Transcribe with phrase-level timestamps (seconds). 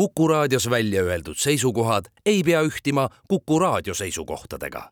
[0.00, 4.90] Kuku raadios välja öeldud seisukohad ei pea ühtima Kuku raadio seisukohtadega.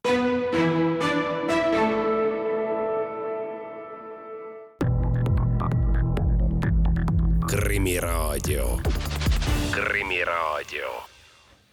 [7.46, 8.80] krimiraadio,
[9.70, 11.08] Krimiraadio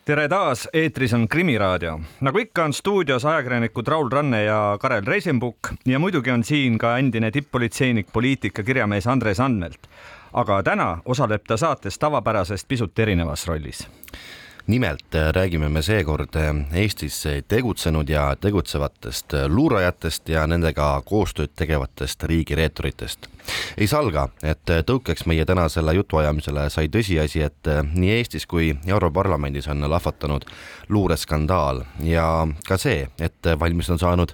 [0.06, 2.00] tere taas, eetris on Krimiraadio.
[2.22, 6.98] nagu ikka, on stuudios ajakirjanikud Raul Ranne ja Karel Reisenbuk ja muidugi on siin ka
[6.98, 9.90] endine tipp-politseinik, poliitika kirjamees Andres Anvelt.
[10.36, 13.88] Aga täna osaleb ta saates tavapärasest pisut erinevas rollis.
[14.68, 21.52] Nimelt äh, räägime me seekord äh, Eestis tegutsenud ja tegutsevatest äh, luurajatest ja nendega koostööd
[21.56, 23.28] tegevatest riigireeturitest.
[23.78, 29.86] ei salga, et tõukeks meie tänasele jutuajamisele sai tõsiasi, et nii Eestis kui Europarlamendis on
[29.90, 30.48] lahvatanud
[30.90, 31.84] luureskandaal.
[32.02, 34.34] Ja ka see, et valmis on saanud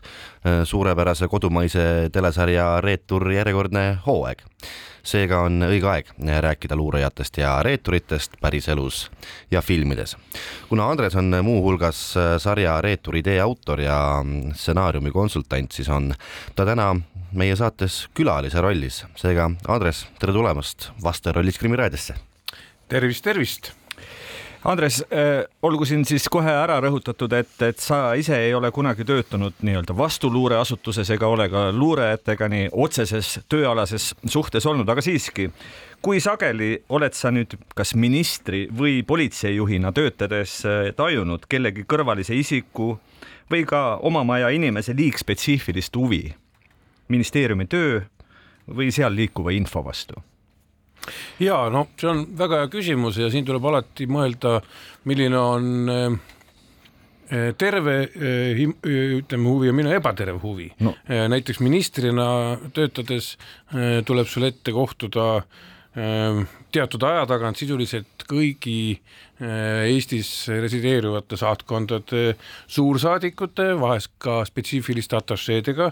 [0.63, 4.47] suurepärase kodumaise telesarja Reetur järjekordne hooaeg
[5.03, 6.11] seega on õige aeg
[6.45, 9.11] rääkida luurajatest ja reeturitest päriselus
[9.51, 10.17] ja filmides.
[10.69, 16.13] kuna Andres on muuhulgas sarja Reetur idee autor ja stsenaariumi konsultant, siis on
[16.55, 16.95] ta täna
[17.33, 22.15] meie saates külalise rollis, seega Andres, tere tulemast vastaja rollis Krimi raadiosse.
[22.87, 23.71] tervist, tervist
[24.63, 29.01] Andres äh,, olgu siin siis kohe ära rõhutatud, et, et sa ise ei ole kunagi
[29.09, 35.47] töötanud nii-öelda vastuluureasutuses ega ole ka luurajatega nii otseses tööalases suhtes olnud, aga siiski,
[36.05, 42.93] kui sageli oled sa nüüd kas ministri või politseijuhina töötades äh, tajunud kellegi kõrvalise isiku
[43.49, 46.27] või ka oma maja inimese liigspetsiifilist huvi
[47.09, 48.03] ministeeriumi töö
[48.69, 50.21] või seal liikuva info vastu?
[51.41, 54.59] Ja no see on väga hea küsimus ja siin tuleb alati mõelda,
[55.09, 60.69] milline on äh, terve äh, ütleme huvi ja milline ebaterve huvi.
[60.83, 60.95] No..
[61.09, 63.35] Äh, näiteks ministrina töötades
[64.05, 65.43] tuleb sul ette kohtuda
[65.91, 69.01] teatud aja tagant sisuliselt kõigi
[69.41, 72.35] Äh, Eestis resideerivate saatkondade
[72.69, 75.87] suursaadikute, vahest ka spetsiifiliste atašeedega.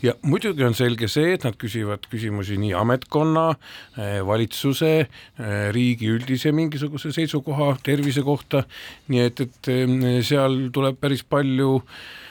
[0.00, 3.44] Ja muidugi on selge see, et nad küsivad küsimusi nii ametkonna,
[3.98, 8.64] äh, valitsuse, äh, riigi üldise mingisuguse seisukoha, tervise kohta,
[9.12, 9.72] nii et, et
[10.24, 12.23] seal tuleb päris palju äh,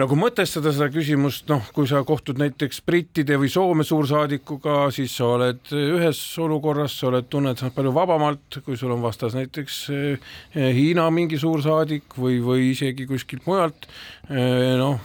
[0.00, 5.28] nagu mõtestada seda küsimust, noh, kui sa kohtud näiteks brittide või Soome suursaadikuga, siis sa
[5.34, 10.30] oled ühes olukorras, sa oled, tunned ennast palju vabamalt, kui sul on vastas näiteks eh,
[10.56, 13.88] Hiina mingi suursaadik või, või isegi kuskilt mujalt,
[14.30, 15.00] eh, noh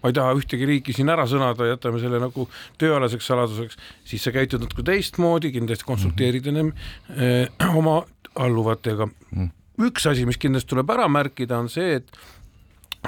[0.00, 2.46] ma ei taha ühtegi riiki siin ära sõnada, jätame selle nagu
[2.80, 3.78] tööalaseks saladuseks,
[4.08, 6.74] siis sa käitud natuke teistmoodi, kindlasti konsulteerid ennem mm
[7.12, 7.48] -hmm.
[7.60, 8.00] eh, oma
[8.34, 9.50] alluvatega mm.
[9.90, 12.08] üks asi, mis kindlasti tuleb ära märkida, on see, et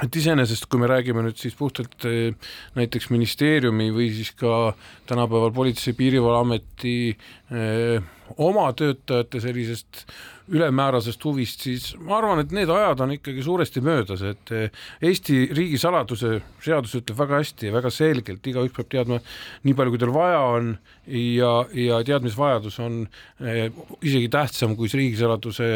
[0.01, 2.33] et iseenesest, kui me räägime nüüd siis puhtalt eh,
[2.77, 4.73] näiteks ministeeriumi või siis ka
[5.09, 10.05] tänapäeval Politsei- ja Piirivalveameti eh, oma töötajate sellisest
[10.51, 15.45] ülemäärasest huvist, siis ma arvan, et need ajad on ikkagi suuresti möödas, et eh, Eesti
[15.55, 19.19] riigisaladuse seadus ütleb väga hästi ja väga selgelt, igaüks peab teadma
[19.63, 20.73] nii palju, kui tal vaja on
[21.07, 22.99] ja, ja teadmisvajadus on
[23.39, 23.69] eh,
[24.03, 25.69] isegi tähtsam kui riigisaladuse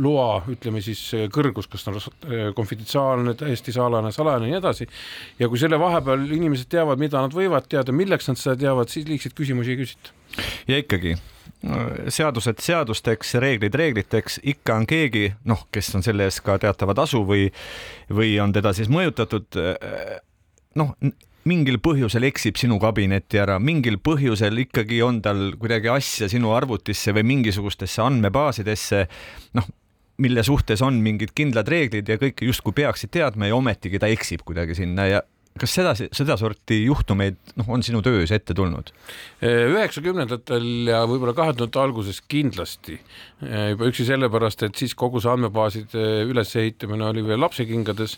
[0.00, 1.04] loa, ütleme siis
[1.34, 4.88] kõrgus, kas ta on eh, konfidentsiaalne, täiesti salajane, salajane ja nii edasi.
[5.38, 9.04] ja kui selle vahepeal inimesed teavad, mida nad võivad teada, milleks nad seda teavad, siis
[9.10, 10.16] liigseid küsimusi ei küsita.
[10.68, 11.18] ja ikkagi
[12.12, 17.22] seadused seadusteks, reeglid reegliteks, ikka on keegi, noh, kes on selle eest ka teatava tasu
[17.28, 17.46] või,
[18.12, 19.60] või on teda siis mõjutatud,
[20.80, 20.94] noh,
[21.48, 27.14] mingil põhjusel eksib sinu kabinetti ära, mingil põhjusel ikkagi on tal kuidagi asja sinu arvutisse
[27.16, 29.04] või mingisugustesse andmebaasidesse,
[29.58, 29.68] noh,
[30.24, 34.44] mille suhtes on mingid kindlad reeglid ja kõik justkui peaksid teadma ja ometigi ta eksib
[34.46, 35.22] kuidagi sinna ja
[35.54, 38.90] kas seda, sedasorti juhtumeid noh, on sinu töös ette tulnud?
[39.44, 42.98] üheksakümnendatel ja võib-olla kahe tuhande alguses kindlasti
[43.44, 48.16] juba üksi sellepärast, et siis kogu see andmebaaside ülesehitamine oli veel lapsekingades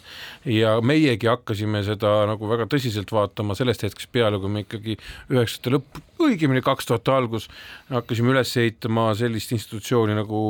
[0.48, 5.74] ja meiegi hakkasime seda nagu väga tõsiselt vaatama sellest hetkest peale, kui me ikkagi üheksakümnendate
[5.76, 7.50] lõpp, õigemini kaks tuhat algus
[7.91, 10.47] hakkasime üles ehitama sellist institutsiooni nagu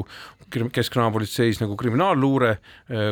[0.46, 2.52] Keskkriminaalpolitseis nagu kriminaalluure,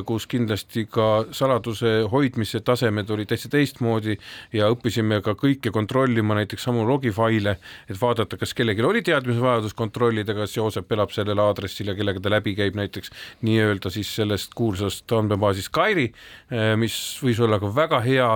[0.06, 4.14] kus kindlasti ka saladuse hoidmise tasemed olid täitsa teistmoodi
[4.54, 7.56] ja õppisime ka kõike kontrollima, näiteks samu logifaile,
[7.90, 12.32] et vaadata, kas kellelgi oli teadmisvajadus kontrollida, kas Joosep elab sellel aadressil ja kellega ta
[12.32, 13.10] läbi käib näiteks
[13.46, 16.06] nii-öelda siis sellest kuulsast andmebaasist Kairi,
[16.50, 18.30] eh, mis võis olla ka väga hea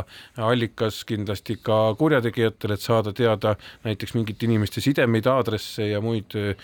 [0.49, 3.55] allikas kindlasti ka kurjategijatele, et saada teada
[3.87, 6.55] näiteks mingite inimeste sidemeid, aadresse ja muid eh,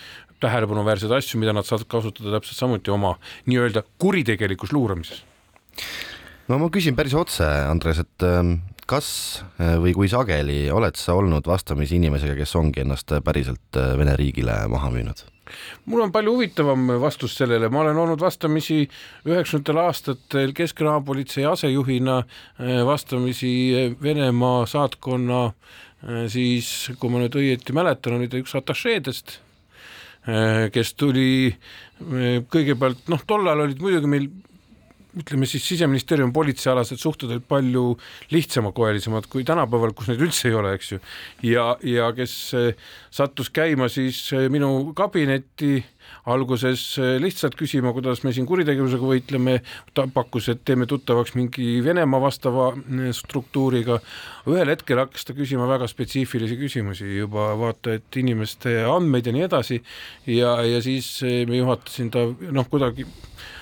[0.43, 3.15] tähelepanuväärseid asju, mida nad saavad kasutada täpselt samuti oma
[3.45, 5.23] nii-öelda kuritegelikus luuramises
[6.49, 8.57] no ma küsin päris otse, Andres, et ähm,
[8.89, 9.07] kas
[9.57, 14.17] äh, või kui sageli oled sa olnud vastamisi inimesega, kes ongi ennast päriselt äh, Vene
[14.19, 15.25] riigile maha müünud?
[15.85, 18.79] mul on palju huvitavam vastus sellele, ma olen olnud vastamisi
[19.29, 22.15] üheksakümnendatel aastatel Keskkriminaalpolitsei asejuhina
[22.87, 23.51] vastamisi
[24.01, 25.43] Venemaa saatkonna
[26.33, 29.37] siis, kui ma nüüd õieti mäletan, oli ta üks atašeedest,
[30.25, 31.53] kes tuli
[32.51, 34.29] kõigepealt, noh, tol ajal olid muidugi meil
[35.15, 37.85] ütleme siis siseministeeriumi politseialased suhted olid palju
[38.33, 40.99] lihtsamakoelisemad kui tänapäeval, kus neid üldse ei ole, eks ju.
[41.47, 45.77] ja, ja kes eh, sattus käima siis minu kabinetti
[46.31, 49.59] alguses eh, lihtsalt küsima, kuidas me siin kuritegevusega võitleme,
[49.97, 52.71] ta pakkus, et teeme tuttavaks mingi Venemaa vastava
[53.15, 53.99] struktuuriga.
[54.49, 59.45] ühel hetkel hakkas ta küsima väga spetsiifilisi küsimusi juba vaata, et inimeste andmeid ja nii
[59.45, 59.81] edasi
[60.27, 63.05] ja, ja siis me juhatasin ta noh, kuidagi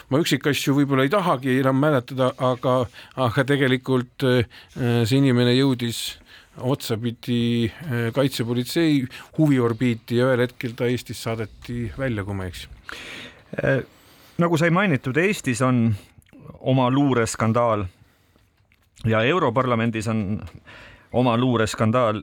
[0.09, 2.83] ma üksikasju võib-olla ei tahagi enam mäletada, aga,
[3.15, 4.25] aga tegelikult
[4.75, 6.03] see inimene jõudis
[6.57, 9.03] otsapidi äh, kaitsepolitsei
[9.37, 12.69] huviorbiiti ja ühel hetkel ta Eestis saadeti välja, kui ma ei eksi.
[13.63, 13.81] Äh,
[14.37, 15.87] nagu sai mainitud, Eestis on
[16.59, 17.85] oma luureskandaal
[19.09, 20.41] ja Europarlamendis on
[21.13, 22.21] oma luureskandaal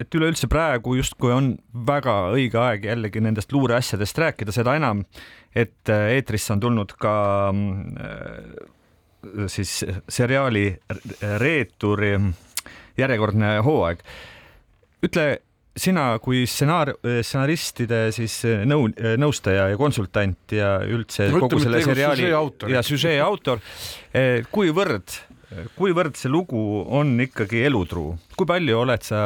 [0.00, 1.52] et üleüldse praegu justkui on
[1.86, 5.04] väga õige aeg jällegi nendest luureasjadest rääkida, seda enam,
[5.54, 7.14] et äh, eetrisse on tulnud ka
[7.52, 8.68] äh,
[9.52, 10.64] siis seriaali
[11.42, 12.14] Reeturi
[12.98, 14.02] järjekordne hooaeg.
[15.06, 15.26] ütle
[15.80, 16.92] sina kui stsenaar,
[17.22, 18.88] stsenaristide siis nõu,
[19.20, 22.26] nõustaja ja konsultant ja üldse no, kogu selle seriaali
[22.74, 23.62] ja süžee autor,
[24.52, 25.14] kuivõrd
[25.76, 26.60] kuivõrd see lugu
[26.94, 29.20] on ikkagi elutruu, kui palju oled sa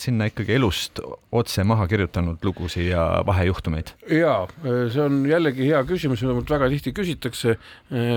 [0.00, 0.98] sinna ikkagi elust
[1.36, 3.94] otse maha kirjutanud lugusid ja vahejuhtumeid?
[4.10, 7.56] ja see on jällegi hea küsimus, mida mult väga tihti küsitakse.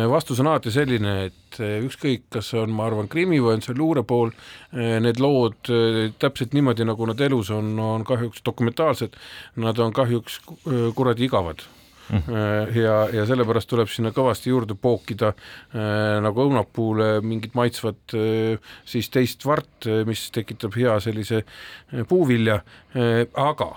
[0.09, 3.77] vastus on alati selline, et ükskõik, kas see on, ma arvan, krimi või on see
[3.77, 4.33] luure pool,
[4.73, 5.71] need lood
[6.19, 9.15] täpselt niimoodi, nagu nad elus on, on kahjuks dokumentaalsed,
[9.61, 10.41] nad on kahjuks
[10.97, 11.61] kuradi igavad.
[12.75, 19.09] Ja, ja sellepärast tuleb sinna kõvasti juurde pookida äh, nagu õunapuule mingit maitsvat äh, siis
[19.13, 21.43] teist vart, mis tekitab hea sellise
[22.09, 22.59] puuvilja,
[23.39, 23.69] aga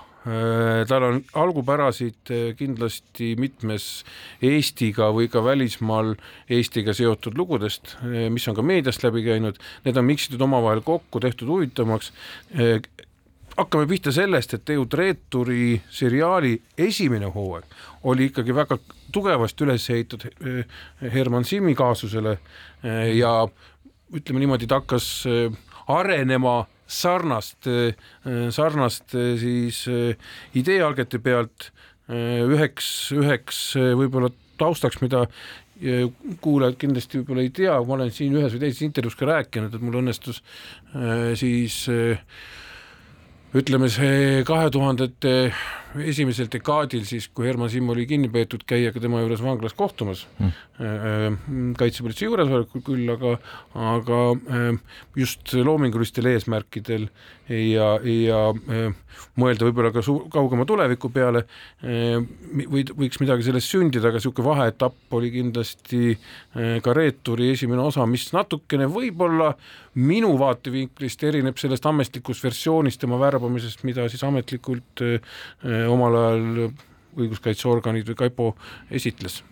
[0.89, 3.85] tal on algupärasid kindlasti mitmes
[4.43, 6.15] Eestiga või ka välismaal
[6.51, 11.47] Eestiga seotud lugudest, mis on ka meediast läbi käinud, need on miksitud omavahel kokku, tehtud
[11.53, 12.11] huvitavamaks
[13.57, 17.65] hakkame pihta sellest, et Eud Reeturi seriaali esimene hooaeg
[18.09, 18.77] oli ikkagi väga
[19.13, 20.77] tugevasti üles ehitatud eh,
[21.13, 23.31] Herman Simmi kaasusele eh, ja
[24.13, 25.47] ütleme niimoodi, ta hakkas eh,
[25.91, 27.67] arenema sarnast,
[28.55, 29.81] sarnast siis
[30.55, 31.65] ideealgete pealt
[32.07, 35.25] üheks, üheks võib-olla taustaks, mida
[36.43, 39.83] kuulajad kindlasti võib-olla ei tea, ma olen siin ühes või teises intervjuus ka rääkinud, et
[39.83, 40.39] mul õnnestus
[41.43, 41.81] siis
[43.55, 45.53] ütleme, see kahe tuhandete
[46.05, 50.25] esimesel dekaadil siis, kui Herman Simm oli kinni peetud, käia ka tema juures vanglas kohtumas
[50.39, 51.73] mm.
[51.79, 53.37] kaitsepolitsei juuresolekul küll, aga,
[53.95, 57.09] aga äh, just loomingulistel eesmärkidel
[57.47, 58.41] ja, ja
[59.39, 60.03] mõelda võib-olla ka
[60.33, 61.45] kaugema tuleviku peale
[61.81, 66.17] või võiks midagi sellest sündida, aga niisugune vaheetapp oli kindlasti
[66.83, 69.53] ka Reeturi esimene osa, mis natukene võib-olla
[69.97, 75.05] minu vaatevinklist erineb sellest ametlikust versioonist tema värbamisest, mida siis ametlikult
[75.89, 76.67] omal ajal
[77.17, 78.51] õiguskaitseorganid või Kaipo
[78.91, 79.43] esitles.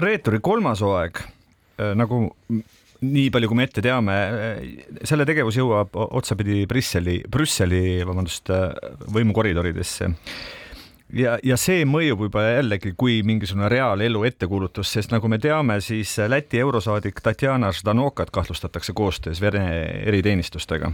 [0.00, 1.20] reeturi kolmas hooaeg
[1.98, 2.28] nagu
[3.04, 4.16] nii palju, kui me ette teame,
[5.06, 8.52] selle tegevus jõuab otsapidi Brüsseli, Brüsseli, vabandust,
[9.14, 10.10] võimukoridoridesse.
[11.14, 16.16] ja, ja see mõjub juba jällegi kui mingisugune reaalelu ettekuulutus, sest nagu me teame, siis
[16.28, 19.66] Läti eurosaadik Tatjana Ždanokat kahtlustatakse koostöös Vene
[20.06, 20.92] eriteenistustega.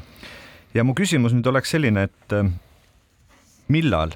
[0.74, 2.36] ja mu küsimus nüüd oleks selline, et
[3.70, 4.14] millal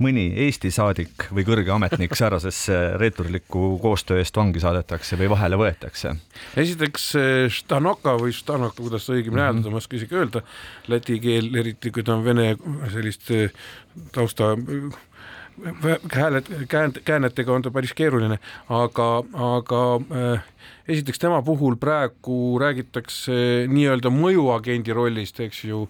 [0.00, 6.14] mõni Eesti saadik või kõrge ametnik säärasesse reeturliku koostöö eest vangi saadetakse või vahele võetakse?
[6.60, 7.10] esiteks
[7.52, 10.42] Štanoka või Štanoka, kuidas seda õigemini hääldada mm -hmm., ma ei oska isegi öelda,
[10.88, 12.54] läti keel, eriti kui ta on vene
[12.92, 13.52] sellist eh,
[14.12, 14.54] tausta
[16.14, 18.38] hääled, käänd-, käänetega on ta päris keeruline,
[18.68, 19.08] aga,
[19.50, 20.48] aga äh,
[20.90, 25.84] esiteks tema puhul praegu räägitakse nii-öelda mõjuagendi rollist, eks ju,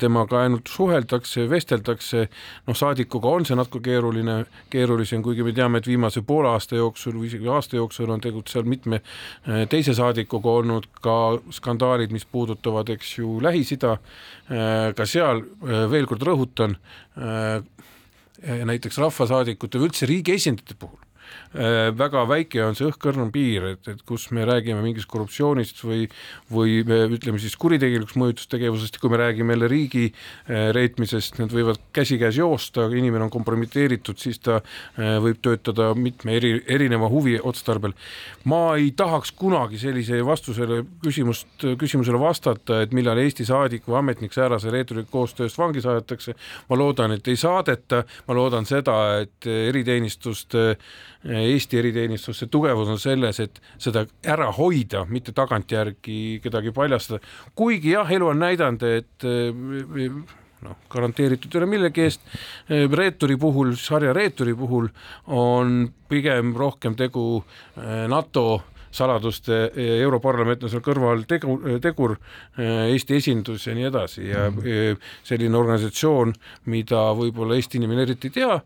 [0.00, 2.26] temaga ainult suheldakse, vesteldakse,
[2.66, 4.38] noh, saadikuga on see natuke keeruline,
[4.72, 8.54] keerulisem, kuigi me teame, et viimase poole aasta jooksul või isegi aasta jooksul on tegelikult
[8.54, 11.18] seal mitme äh, teise saadikuga olnud ka
[11.54, 13.96] skandaalid, mis puudutavad, eks ju, Lähis-Ida,
[14.50, 16.76] äh, ka seal veel kord rõhutan,
[18.40, 21.00] näiteks rahvasaadikute või üldse riigi esindajate puhul
[21.98, 26.06] väga väike on see õhkõrn piir, et, et kus me räägime mingist korruptsioonist või,
[26.52, 32.38] või ütleme siis kuritegelikuks mõjutustegevusest, kui me räägime jälle riigi äh, reetmisest, need võivad käsikäes
[32.40, 37.94] joosta, inimene on kompromiteeritud, siis ta äh, võib töötada mitme eri, erineva huvi otstarbel.
[38.44, 41.48] ma ei tahaks kunagi sellise vastusele küsimust,
[41.78, 46.34] küsimusele vastata, et millal Eesti saadik või ametnik säärase reeturi koostööst vangi saadetakse.
[46.68, 50.76] ma loodan, et ei saadeta, ma loodan seda, et eriteenistuste
[51.22, 57.20] Eesti eriteenistuste tugevus on selles, et seda ära hoida, mitte tagantjärgi kedagi paljastada.
[57.54, 60.10] kuigi jah, elu on näidanud, et eh,
[60.66, 62.26] noh, garanteeritud ei ole millegi eest.
[62.68, 64.90] Eh, reeturi puhul, sarja reeturi puhul
[65.26, 67.44] on pigem rohkem tegu
[67.76, 68.62] eh, NATO
[68.92, 69.70] saladuste,
[70.04, 72.18] Europarlament on seal kõrval tegu, tegur,
[72.60, 74.98] Eesti esindus ja nii edasi ja mm.
[75.24, 76.34] selline organisatsioon,
[76.68, 78.58] mida võib-olla Eesti inimene eriti ei tea,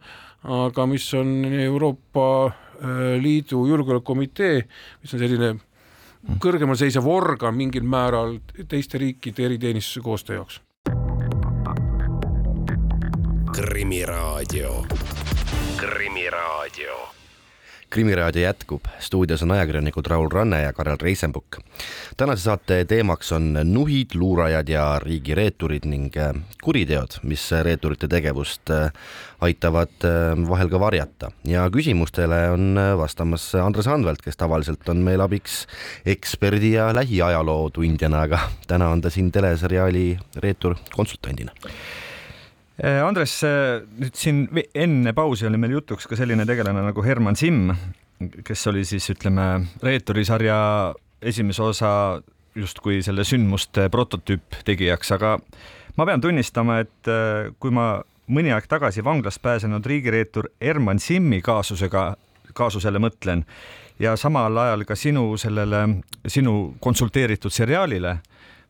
[0.46, 2.52] aga mis on Euroopa äh,
[3.22, 4.60] Liidu Julgeolekukomitee,
[5.02, 5.54] mis on selline
[6.42, 8.38] kõrgemal seisev organ mingil määral
[8.68, 10.60] teiste riikide eriteenistuse koostöö jaoks.
[13.56, 14.84] krimiraadio,
[15.76, 17.15] Krimiraadio
[17.90, 21.56] krimiraadio jätkub, stuudios on ajakirjanikud Raul Ranne ja Karel Reisenbuk.
[22.16, 28.92] tänase saate teemaks on nuhid, luurajad ja riigireeturid ning äh, kuriteod, mis reeturite tegevust äh,
[29.40, 31.30] aitavad äh, vahel ka varjata.
[31.44, 35.66] Ja küsimustele on vastamas Andres Anvelt, kes tavaliselt on meil abiks
[36.06, 41.52] eksperdi ja lähiajaloo tundjana, aga täna on ta siin teleseriaali Reetur konsultandina
[42.84, 44.42] Andres, eh, nüüd siin
[44.76, 47.70] enne pausi oli meil jutuks ka selline tegelane nagu Herman Simm,
[48.44, 50.58] kes oli siis ütleme Reeturi sarja
[51.24, 51.92] esimese osa
[52.56, 55.38] justkui selle sündmuste prototüüp tegijaks, aga
[55.96, 61.40] ma pean tunnistama, et eh, kui ma mõni aeg tagasi vanglast pääsenud riigireetur Herman Simmi
[61.40, 62.10] kaasusega,
[62.52, 63.46] kaasusele mõtlen
[64.02, 68.18] ja samal ajal ka sinu sellele, sinu konsulteeritud seriaalile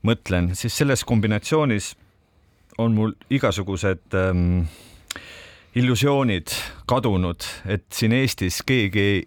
[0.06, 1.96] mõtlen, siis selles kombinatsioonis
[2.78, 4.66] on mul igasugused ähm,
[5.76, 6.52] illusioonid
[6.88, 9.26] kadunud, et siin Eestis keegi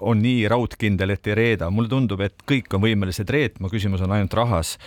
[0.00, 1.70] on nii raudkindel, et ei reeda.
[1.70, 4.78] mulle tundub, et kõik on võimelised reetma, küsimus on ainult rahas.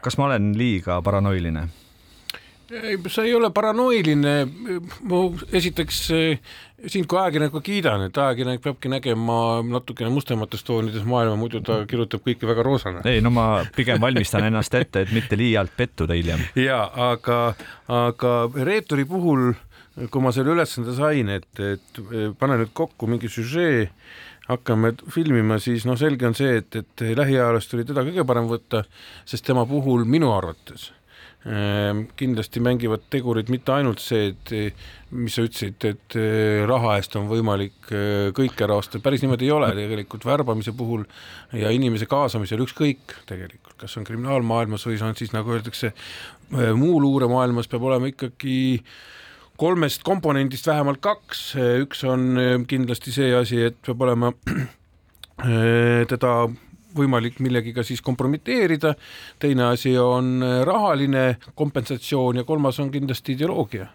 [0.00, 1.68] kas ma olen liiga paranoiline?
[2.70, 4.34] Ei, sa ei ole paranoiline,
[5.10, 5.20] ma
[5.52, 6.00] esiteks
[6.88, 12.24] sind kui ajakirjanikku kiidan, et ajakirjanik peabki nägema natukene mustemates toonides maailma, muidu ta kirjutab
[12.24, 13.02] kõike väga roosana.
[13.08, 16.42] ei, no ma pigem valmistan ennast ette, et mitte liialt pettuda hiljem.
[16.58, 17.40] ja aga,
[17.88, 19.52] aga reeturi puhul,
[20.10, 22.02] kui ma selle ülesande sain, et, et
[22.38, 23.88] pane nüüd kokku mingi süžee,
[24.50, 28.82] hakkame filmima, siis noh, selge on see, et, et lähiajaloost oli teda kõige parem võtta,
[29.28, 30.90] sest tema puhul minu arvates
[31.40, 34.74] kindlasti mängivad tegurid mitte ainult see, et
[35.10, 39.48] mis sa ütlesid, et eh, raha eest on võimalik eh, kõike ära osta, päris niimoodi
[39.48, 39.70] ei ole.
[39.74, 41.02] Tegelikult värbamise puhul
[41.58, 46.70] ja inimese kaasamisel ükskõik tegelikult, kas on kriminaalmaailmas või see on siis nagu öeldakse, eh,
[46.78, 48.58] muu luuremaailmas peab olema ikkagi
[49.60, 51.50] kolmest komponendist vähemalt kaks,
[51.82, 54.30] üks on kindlasti see asi, et peab olema
[56.12, 56.32] teda
[56.96, 58.94] võimalik millegiga siis kompromiteerida,
[59.38, 63.88] teine asi on rahaline kompensatsioon ja kolmas on kindlasti ideoloogia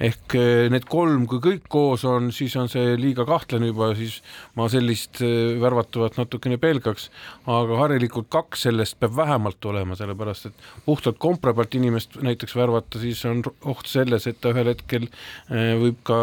[0.00, 4.20] ehk eh, need kolm, kui kõik koos on, siis on see liiga kahtlane juba, siis
[4.56, 7.10] ma sellist eh, värvatavat natukene pelgaks,
[7.50, 13.00] aga harilikult kaks sellest peab vähemalt olema, sellepärast et puhtalt kompra pealt inimest näiteks värvata,
[13.02, 16.20] siis on oht selles, et ta ühel hetkel eh, võib ka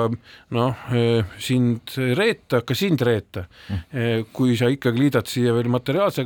[0.55, 0.85] noh,
[1.43, 3.43] sind reeta, ka sind reeta.
[4.33, 6.23] Kui sa ikkagi liidad siia veel materiaalse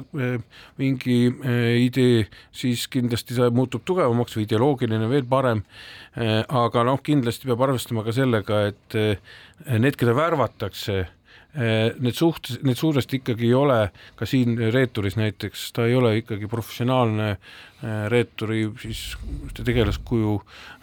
[0.80, 1.18] mingi
[1.82, 5.64] idee, siis kindlasti see muutub tugevamaks või ideoloogiline veel parem.
[6.14, 9.34] Aga noh, kindlasti peab arvestama ka sellega, et äh,
[9.80, 11.04] need, keda värvatakse,
[11.54, 13.80] need suht-, need suuresti ikkagi ei ole
[14.16, 17.34] ka siin reeturis näiteks, ta ei ole ikkagi professionaalne
[17.82, 19.16] Äh, reeturi siis
[19.58, 20.36] tegelaskuju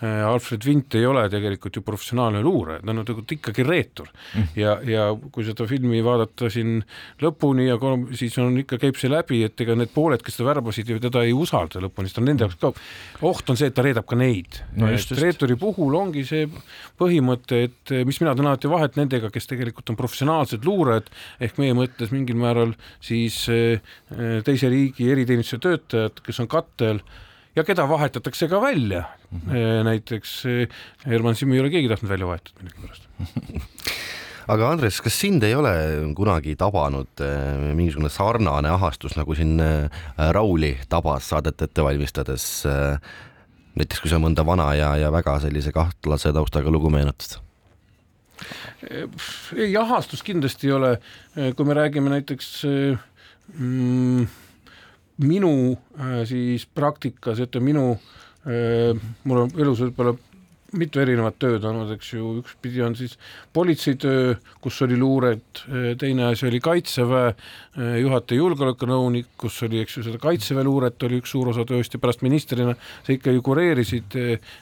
[0.03, 4.49] äh, Alfred Vint ei ole tegelikult ju professionaalne luuraja, ta on tegelikult ikkagi reetur mm.
[4.59, 6.81] ja, ja kui seda filmi vaadata siin
[7.23, 10.49] lõpuni ja kolm, siis on ikka, käib see läbi, et ega need pooled, kes teda
[10.49, 12.73] värbasid, teda ei usalda lõpuni, sest on nende jaoks ka,
[13.31, 14.91] oht on see, et ta reedab ka neid no.
[15.23, 16.51] reeturi puhul ongi see
[16.99, 21.09] põhimõte, et mis mina teen alati vahet nendega, kes tegelikult on professionaalsed luurajad
[21.45, 22.75] ehk meie mõttes mingil määral
[23.05, 23.81] siis äh,
[24.45, 27.03] teise riigi eriteenistuse töötajad, kes on katte ajal
[27.59, 29.41] ja keda vahetatakse ka välja mm.
[29.41, 29.85] -hmm.
[29.85, 30.69] näiteks eh,
[31.07, 33.09] Herman Simmi ei ole keegi tahtnud välja vahetada millegipärast
[34.55, 35.73] aga Andres, kas sind ei ole
[36.17, 39.61] kunagi tabanud eh, mingisugune sarnane ahastus, nagu siin
[40.17, 42.67] Rauli tabas saadet ette valmistades?
[43.79, 47.39] näiteks kui sa mõnda vana ja, ja väga sellise kahtlase taustaga lugu meenutad
[49.57, 50.93] ei, ahastust kindlasti ei ole,
[51.57, 54.29] kui me räägime näiteks mm,
[55.27, 55.53] minu
[56.29, 57.87] siis praktikas, ütleme minu,
[59.25, 60.15] mul on elus võib-olla
[60.77, 63.15] mitu erinevat tööd olnud, eks ju, ühtpidi on siis
[63.57, 65.63] politseitöö, kus oli luuret,
[66.01, 67.31] teine asi oli kaitseväe
[68.03, 72.03] juhataja julgeolekunõunik, kus oli, eks ju, seda kaitseväe luuret oli üks suur osa tööst ja
[72.03, 74.55] pärast ministrina sa ikka ju kureerisid eh,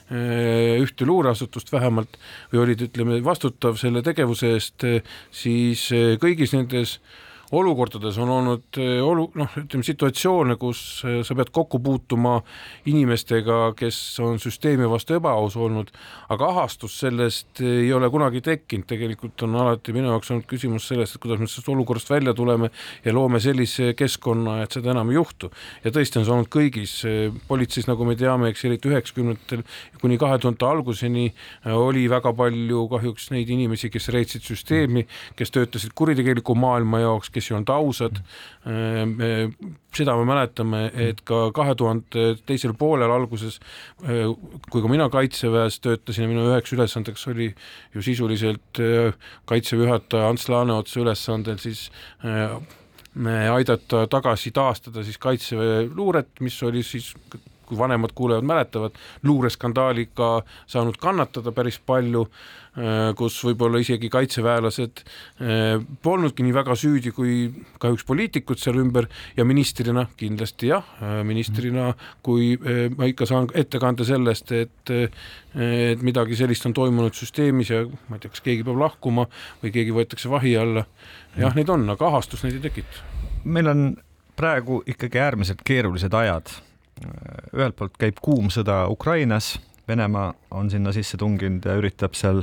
[0.79, 2.19] ühte luureasutust vähemalt
[2.53, 4.87] või olid, ütleme, vastutav selle tegevuse eest,
[5.35, 6.99] siis eh, kõigis nendes
[7.51, 12.37] olukordades on olnud eh, olu-, noh, ütleme situatsioone, kus eh, sa pead kokku puutuma
[12.89, 15.93] inimestega, kes on süsteemi vastu ebaaus olnud,
[16.33, 21.15] aga ahastust sellest ei ole kunagi tekkinud, tegelikult on alati minu jaoks olnud küsimus sellest,
[21.15, 22.71] et kuidas me sellest olukorrast välja tuleme
[23.05, 25.51] ja loome sellise keskkonna, et seda enam ei juhtu.
[25.85, 29.63] ja tõesti on see olnud kõigis eh, politseis, nagu me teame, eks eriti üheksakümnendatel
[30.01, 31.29] kuni kahe tuhande alguseni
[31.71, 35.05] oli väga palju kahjuks neid inimesi, kes reetsid süsteemi,
[35.39, 38.21] kes töötasid kuritegeliku maailma jaoks, kes ei olnud ausad.
[38.67, 43.59] Ehm, ehm, seda me mäletame, et ka kahe tuhande teisel poolel alguses,
[44.03, 44.33] ehm,
[44.71, 47.51] kui ka mina kaitseväes töötasin ja minu üheks ülesandeks oli
[47.95, 48.81] ju sisuliselt
[49.47, 51.87] kaitseväe juhataja Ants Laaneotsa ülesandel siis
[53.51, 57.13] aidata tagasi taastada siis kaitseväe luuret, mis oli siis
[57.67, 60.31] kui vanemad kuulajad mäletavad, luureskandaaliga
[60.67, 62.27] saanud kannatada päris palju
[62.77, 67.47] Äh, kus võib-olla isegi kaitseväelased äh, polnudki nii väga süüdi kui
[67.81, 69.07] kahjuks poliitikud seal ümber
[69.37, 71.87] ja ministrina kindlasti jah, äh, ministrina,
[72.21, 72.51] kui
[72.93, 74.93] ma ikka saan ettekande sellest, et
[75.57, 79.25] et midagi sellist on toimunud süsteemis ja ma ei tea, kas keegi peab lahkuma
[79.63, 80.85] või keegi võetakse vahi alla.
[81.33, 83.01] jah, neid on, aga ahastust neid ei tekita.
[83.43, 83.83] meil on
[84.37, 86.53] praegu ikkagi äärmiselt keerulised ajad.
[87.55, 92.41] Ühelt poolt käib kuum sõda Ukrainas, Venemaa on sinna sisse tunginud ja üritab seal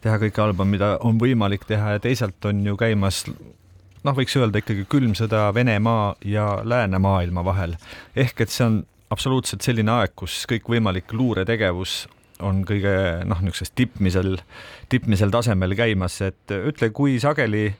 [0.00, 1.96] teha kõike halba, mida on võimalik teha.
[1.96, 7.76] Ja teisalt on ju käimas noh, võiks öelda ikkagi külm sõda Venemaa ja läänemaailma vahel.
[8.16, 8.78] ehk et see on
[9.10, 12.06] absoluutselt selline aeg, kus kõikvõimalik luuretegevus
[12.44, 12.94] on kõige
[13.26, 14.36] noh, niisugusest tippmisel,
[14.88, 17.72] tippmisel tasemel käimas, et ütle, kui sageli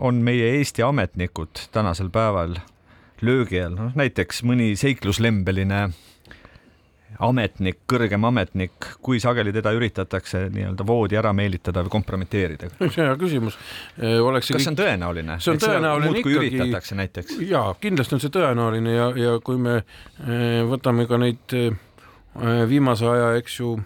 [0.00, 2.56] on meie Eesti ametnikud tänasel päeval
[3.24, 5.86] löögi all, noh näiteks mõni seikluslembeline
[7.22, 12.70] ametnik, kõrgem ametnik, kui sageli teda üritatakse nii-öelda voodi ära meelitada või kompromiteerida?
[12.80, 13.58] see on hea küsimus.
[13.96, 15.38] kas see on tõenäoline?
[15.42, 16.36] see on tõenäoline ikkagi.
[16.40, 17.40] üritatakse näiteks?
[17.48, 19.80] jaa, kindlasti on see tõenäoline ja, ja kui me
[20.70, 21.58] võtame ka neid
[22.70, 23.76] viimase aja, eks ju,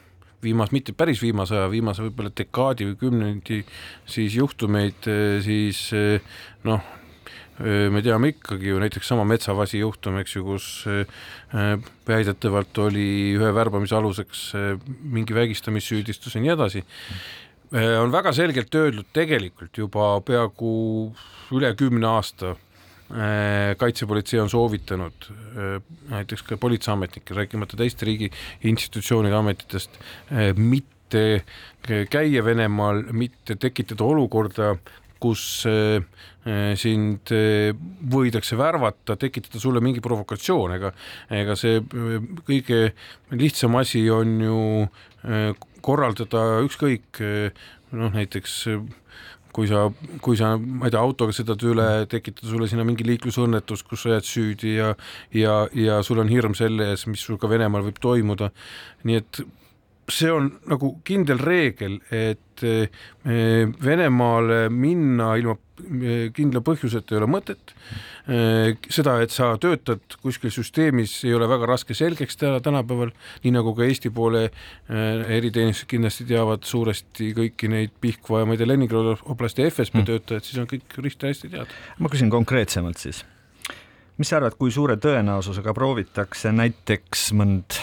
[0.42, 3.64] viimase, mitte päris viimase aja, viimase võib-olla dekaadi või kümnendi
[4.08, 5.10] siis juhtumeid,
[5.44, 5.88] siis
[6.64, 6.94] noh,
[7.58, 10.68] me teame ikkagi ju näiteks sama Metsavasi juhtum, eks ju, kus
[12.08, 14.44] väidetavalt oli ühe värbamise aluseks
[15.02, 16.84] mingi vägistamissüüdistus ja nii edasi,
[17.98, 20.70] on väga selgelt öeldud tegelikult juba peaaegu
[21.58, 22.54] üle kümne aasta
[23.80, 25.28] kaitsepolitsei on soovitanud
[26.10, 28.30] näiteks ka politseiametnikel, rääkimata teiste riigi
[28.68, 29.96] institutsioonide ametitest,
[30.56, 31.44] mitte
[32.12, 34.74] käia Venemaal, mitte tekitada olukorda,
[35.22, 35.98] kus äh,
[36.46, 37.72] äh, sind äh,
[38.12, 40.92] võidakse värvata, tekitada sulle mingi provokatsioon, ega
[41.34, 41.82] ega see
[42.46, 42.92] kõige
[43.34, 44.60] lihtsam asi on ju
[45.84, 47.20] korraldada ükskõik
[47.96, 48.54] noh, näiteks
[49.58, 49.88] kui sa,
[50.22, 54.14] kui sa, ma ei tea, autoga sõidad üle, tekitada sulle sinna mingi liiklusõnnetus, kus sa
[54.14, 54.92] jääd süüdi ja
[55.34, 58.52] ja, ja sul on hirm selle ees, mis sul ka Venemaal võib toimuda.
[59.08, 59.40] nii et
[60.08, 62.88] see on nagu kindel reegel, et eh,
[63.84, 67.74] Venemaale minna ilma eh, kindla põhjuseta ei ole mõtet.
[68.28, 73.12] Eh, seda, et sa töötad kuskil süsteemis, ei ole väga raske selgeks teha tänapäeval,
[73.44, 74.48] nii nagu ka Eesti poole
[74.88, 80.08] eriteenistused kindlasti teavad suuresti kõiki neid Pihkva ja ma ei tea, Leningradi oblasti FSB mm.
[80.08, 81.82] töötajaid, siis on kõik risti hästi teada.
[82.00, 83.22] ma küsin konkreetsemalt siis,
[84.16, 87.80] mis sa arvad, kui suure tõenäosusega proovitakse näiteks mõnd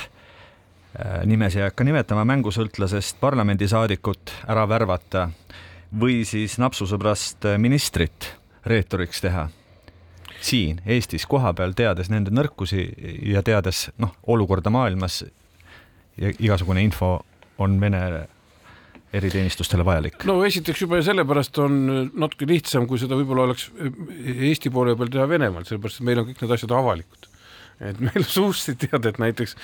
[1.25, 5.27] nimesid ei hakka nimetama, mängusõltlasest parlamendisaadikut ära värvata
[5.99, 8.31] või siis napsusõbrast äh, ministrit
[8.65, 9.47] reetoriks teha
[10.45, 12.86] siin Eestis kohapeal, teades nende nõrkusi
[13.31, 15.23] ja teades noh, olukorda maailmas
[16.17, 17.17] ja igasugune info
[17.58, 18.01] on Vene
[19.15, 20.25] eriteenistustele vajalik?
[20.27, 21.79] no esiteks juba sellepärast on
[22.13, 23.69] natuke lihtsam, kui seda võib-olla oleks
[24.51, 27.29] Eesti poole peal teha Venemaal, sellepärast et meil on kõik need asjad avalikud
[27.83, 29.55] et meil suust ei teada, et näiteks,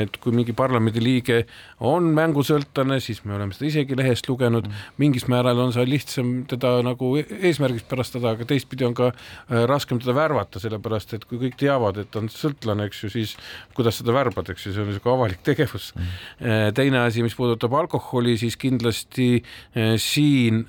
[0.00, 1.44] et kui mingi parlamendiliige
[1.86, 6.32] on mängusõltlane, siis me oleme seda isegi lehest lugenud mm., mingis määral on see lihtsam
[6.50, 11.40] teda nagu e-, eesmärgispärastada, aga teistpidi on ka äh, raskem teda värvata, sellepärast et kui
[11.44, 13.36] kõik teavad, et on sõltlane, eks ju, siis
[13.76, 16.18] kuidas seda värbad, eks ju, see on niisugune avalik tegevus mm..
[16.40, 20.64] Äh, teine asi, mis puudutab alkoholi, siis kindlasti äh, siin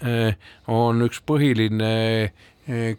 [0.71, 1.91] on üks põhiline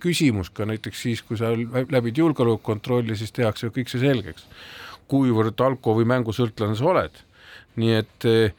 [0.03, 4.47] küsimus ka näiteks siis, kui sa läbid julgeolekukontrolli, siis tehakse kõik see selgeks,
[5.11, 7.23] kuivõrd alko- või mängusõltlane sa oled.
[7.77, 8.53] nii et eh,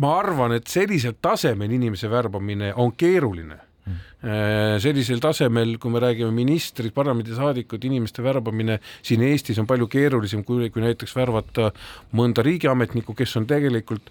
[0.00, 4.78] ma arvan, et sellisel tasemel inimese värbamine on keeruline mm.
[4.80, 10.70] sellisel tasemel, kui me räägime ministrid, parlamendisaadikud, inimeste värbamine siin Eestis on palju keerulisem kui,
[10.70, 11.70] kui näiteks värvata
[12.16, 14.10] mõnda riigiametnikku, kes on tegelikult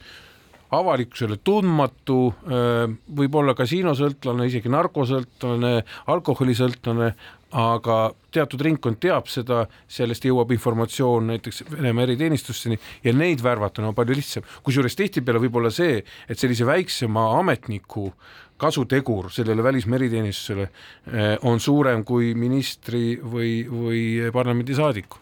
[0.79, 2.19] avalikkusele tundmatu,
[3.17, 5.73] võib-olla kasiinosõltlane, isegi narkosõltlane,
[6.13, 7.11] alkoholisõltlane,
[7.55, 7.97] aga
[8.35, 14.17] teatud ringkond teab seda, sellest jõuab informatsioon näiteks Venemaa eriteenistusteni ja neid värvata on palju
[14.17, 14.43] lihtsam.
[14.63, 18.11] kusjuures tihtipeale võib olla see, et sellise väiksema ametniku
[18.57, 20.69] kasutegur sellele välismaa eriteenistusele
[21.43, 25.17] on suurem kui ministri või, või parlamendisaadiku.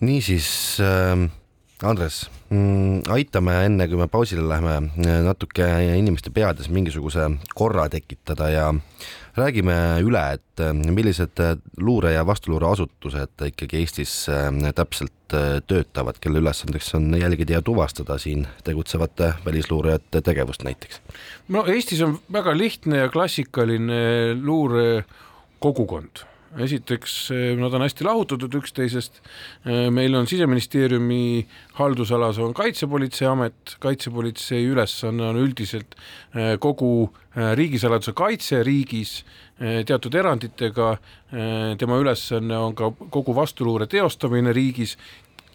[0.00, 1.39] niisiis äh
[1.86, 4.90] Andres mm,, aitame enne, kui me pausile läheme,
[5.24, 5.64] natuke
[5.96, 8.66] inimeste peades mingisuguse korra tekitada ja
[9.38, 10.62] räägime üle, et
[10.92, 11.40] millised
[11.80, 14.14] luure- ja vastuluureasutused ikkagi Eestis
[14.76, 15.36] täpselt
[15.70, 21.00] töötavad, kelle ülesandeks on jälgida ja tuvastada siin tegutsevate välisluurajate tegevust näiteks?
[21.48, 24.02] no Eestis on väga lihtne ja klassikaline
[24.42, 26.26] luurekogukond
[26.58, 29.20] esiteks eh, nad on hästi lahutatud üksteisest,
[29.64, 31.46] eh, meil on Siseministeeriumi
[31.78, 35.94] haldusalas on Kaitsepolitseiamet, kaitsepolitsei ülesanne on üldiselt
[36.34, 39.20] eh, kogu riigisaladuse kaitse riigis
[39.86, 40.96] teatud eranditega,
[41.78, 44.96] tema ülesanne on ka kogu vastuluure teostamine riigis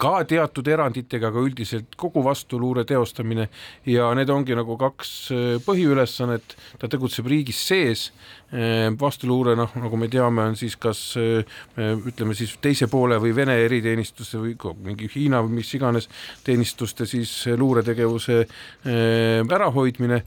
[0.00, 3.48] ka teatud eranditega, aga üldiselt kogu vastuluure teostamine.
[3.88, 8.06] Ja need ongi nagu kaks äh, põhiülesannet, ta tegutseb riigis sees,
[8.52, 11.56] äh, vastuluure noh, nagu me teame, on siis kas äh,
[11.96, 16.10] ütleme siis teise poole või Vene eriteenistuste või mingi Hiina või mis iganes
[16.44, 18.44] teenistuste siis luuretegevuse
[18.86, 20.22] ärahoidmine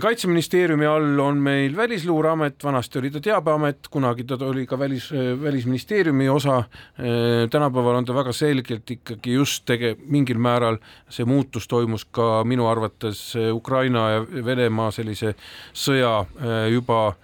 [0.00, 5.32] kaitseministeeriumi all on meil Välisluureamet, vanasti oli ta Teabeamet, kunagi ta oli ka välis, äh,
[5.42, 6.58] välisministeeriumi osa.
[6.58, 10.76] Äh, tänapäeval on ta väga selgelt ikkagi just tege-, mingil määral
[11.08, 15.34] see muutus toimus ka minu arvates Ukraina ja Venemaa sellise
[15.72, 16.24] sõja
[16.70, 17.14] juba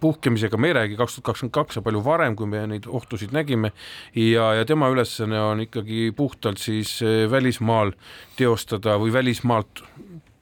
[0.00, 3.30] puhkemisega, me ei räägi kaks tuhat kakskümmend kaks ja palju varem, kui me neid ohtusid
[3.30, 3.70] nägime
[4.18, 6.98] ja, ja tema ülesanne on ikkagi puhtalt siis
[7.30, 7.92] välismaal
[8.36, 9.84] teostada või välismaalt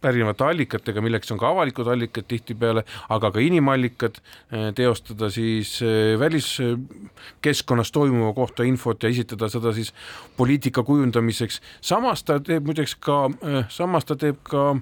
[0.08, 4.20] erinevate allikatega, milleks on ka avalikud allikad tihtipeale, aga ka inimallikad,
[4.52, 9.92] eh, teostada siis eh, väliskeskkonnas toimuva kohta infot ja esitada seda siis
[10.36, 11.60] poliitika kujundamiseks.
[11.80, 14.74] samas ta teeb muideks ka, eh, samas ta teeb ka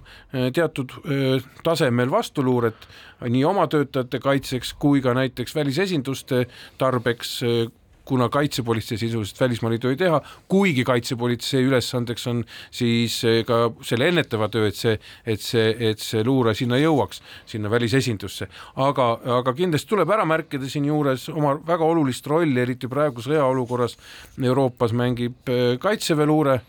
[0.55, 0.93] teatud
[1.65, 2.87] tasemel vastuluuret
[3.29, 6.47] nii oma töötajate kaitseks kui ka näiteks välisesinduste
[6.79, 7.41] tarbeks
[8.05, 14.09] kuna kaitsepolitsei sisuliselt välismaal ei tohi teha, kuigi kaitsepolitsei ülesandeks on siis eh, ka selle
[14.13, 18.49] ennetava töö, et see, et see, et see luure sinna jõuaks, sinna välisesindusse.
[18.77, 23.97] aga, aga kindlasti tuleb ära märkida siinjuures oma väga olulist rolli, eriti praegu sõjaolukorras
[24.43, 26.61] Euroopas mängib eh, kaitseväeluure,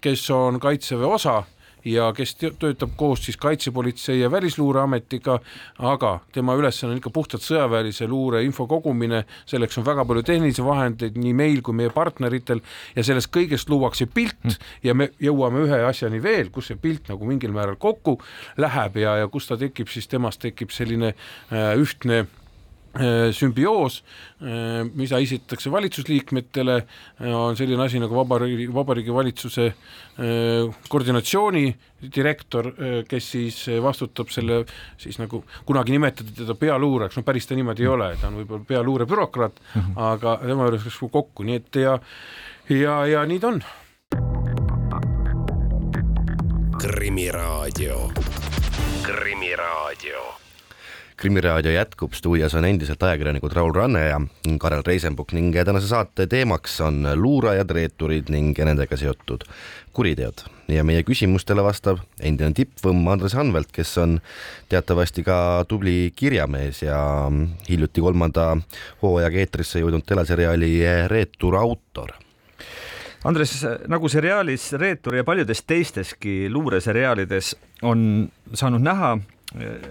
[0.00, 1.42] kes on kaitseväe osa
[1.84, 5.38] ja kes töötab koos siis Kaitsepolitsei ja Välisluureametiga,
[5.78, 10.64] aga tema ülesanne on ikka puhtalt sõjaväelise luure info kogumine, selleks on väga palju tehnilisi
[10.64, 12.62] vahendeid nii meil kui meie partneritel
[12.96, 14.58] ja sellest kõigest luuakse pilt mm.
[14.86, 18.18] ja me jõuame ühe asjani veel, kus see pilt nagu mingil määral kokku
[18.60, 22.26] läheb ja, ja kus ta tekib, siis temast tekib selline äh, ühtne
[23.32, 24.00] sümbioos,
[24.42, 26.76] äh, mida esitatakse valitsusliikmetele,
[27.22, 29.72] äh, on selline asi nagu Vabariigi, Vabariigi Valitsuse
[30.90, 31.62] koordinatsiooni
[32.12, 32.66] direktor,
[33.08, 34.58] kes siis vastutab selle
[35.00, 38.66] siis nagu kunagi nimetati teda pealuureks, no päris ta niimoodi ei ole, ta on võib-olla
[38.68, 40.02] pealuurebürokraat mm, -hmm.
[40.10, 41.96] aga tema juures läks kokku, nii et ja
[42.68, 43.62] ja, ja nii ta on.
[46.82, 48.12] krimiraadio,
[49.02, 50.39] Krimiraadio
[51.20, 54.20] krimiraadio jätkub, stuudios on endiselt ajakirjanikud Raul Ranne ja
[54.58, 59.44] Karel Reisenbuk ning tänase saate teemaks on luurajad, reeturid ning nendega seotud
[59.92, 60.46] kuriteod.
[60.72, 64.16] Ja meie küsimustele vastab endine tippvõmm Andres Anvelt, kes on
[64.72, 65.36] teatavasti ka
[65.68, 67.02] tubli kirjamees ja
[67.68, 68.54] hiljuti kolmanda
[69.02, 70.72] hooajaga eetrisse jõudnud teleseriaali
[71.12, 72.14] Reetur autor.
[73.28, 73.58] Andres,
[73.92, 77.52] nagu seriaalis Reetur ja paljudes teisteski luureseriaalides
[77.84, 79.18] on saanud näha,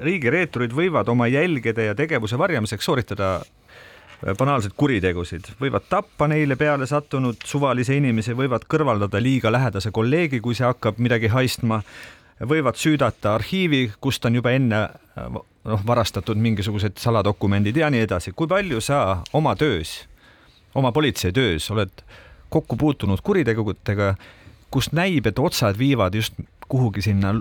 [0.02, 3.40] riigireeturid võivad oma jälgede ja tegevuse varjamiseks sooritada
[4.38, 10.56] banaalseid kuritegusid, võivad tappa neile peale sattunud suvalisi inimesi, võivad kõrvaldada liiga lähedase kolleegi, kui
[10.56, 11.80] see hakkab midagi haistma,
[12.40, 14.82] võivad süüdata arhiivi, kust on juba enne
[15.16, 18.32] noh, varastatud mingisugused saladokumendid ja nii edasi.
[18.36, 20.04] kui palju sa oma töös,
[20.76, 22.04] oma politseitöös oled
[22.50, 24.16] kokku puutunud kuritegudega,
[24.72, 26.34] kus näib, et otsad viivad just
[26.68, 27.40] kuhugi sinna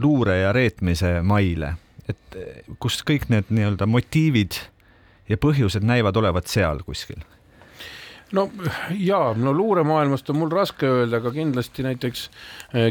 [0.00, 1.74] luure ja reetmise maile,
[2.08, 2.38] et
[2.80, 4.60] kus kõik need nii-öelda motiivid
[5.28, 7.20] ja põhjused näivad olevat seal kuskil?
[8.32, 8.44] No
[9.00, 12.26] ja no luuremaailmast on mul raske öelda, aga kindlasti näiteks,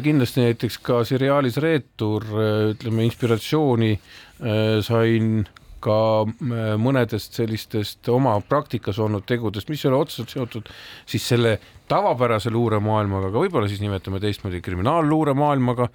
[0.04, 2.26] kindlasti näiteks ka seriaalis Reetur
[2.72, 5.46] ütleme inspiratsiooni äh, sain
[5.84, 10.72] ka äh, mõnedest sellistest oma praktikas olnud tegudest, mis ei ole otseselt seotud
[11.06, 15.90] siis selle tavapärase luuremaailmaga, aga võib-olla siis nimetame teistmoodi kriminaalluuremaailmaga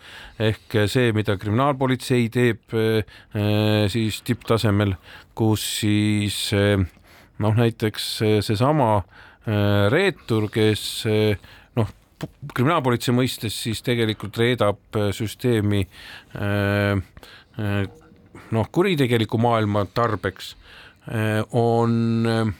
[0.48, 3.02] ehk see, mida kriminaalpolitsei teeb äh,
[3.92, 4.96] siis tipptasemel,
[5.38, 6.76] kus siis äh,
[7.42, 8.08] noh, näiteks
[8.46, 9.02] seesama
[9.90, 10.82] reetur, kes
[11.74, 11.88] noh,
[12.54, 15.80] kriminaalpolitsei mõistes siis tegelikult reedab süsteemi
[18.52, 20.54] noh, kuritegeliku maailma tarbeks
[21.12, 22.52] eh, on eh,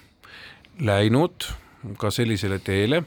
[0.86, 1.48] läinud
[1.98, 3.02] ka sellisele teele,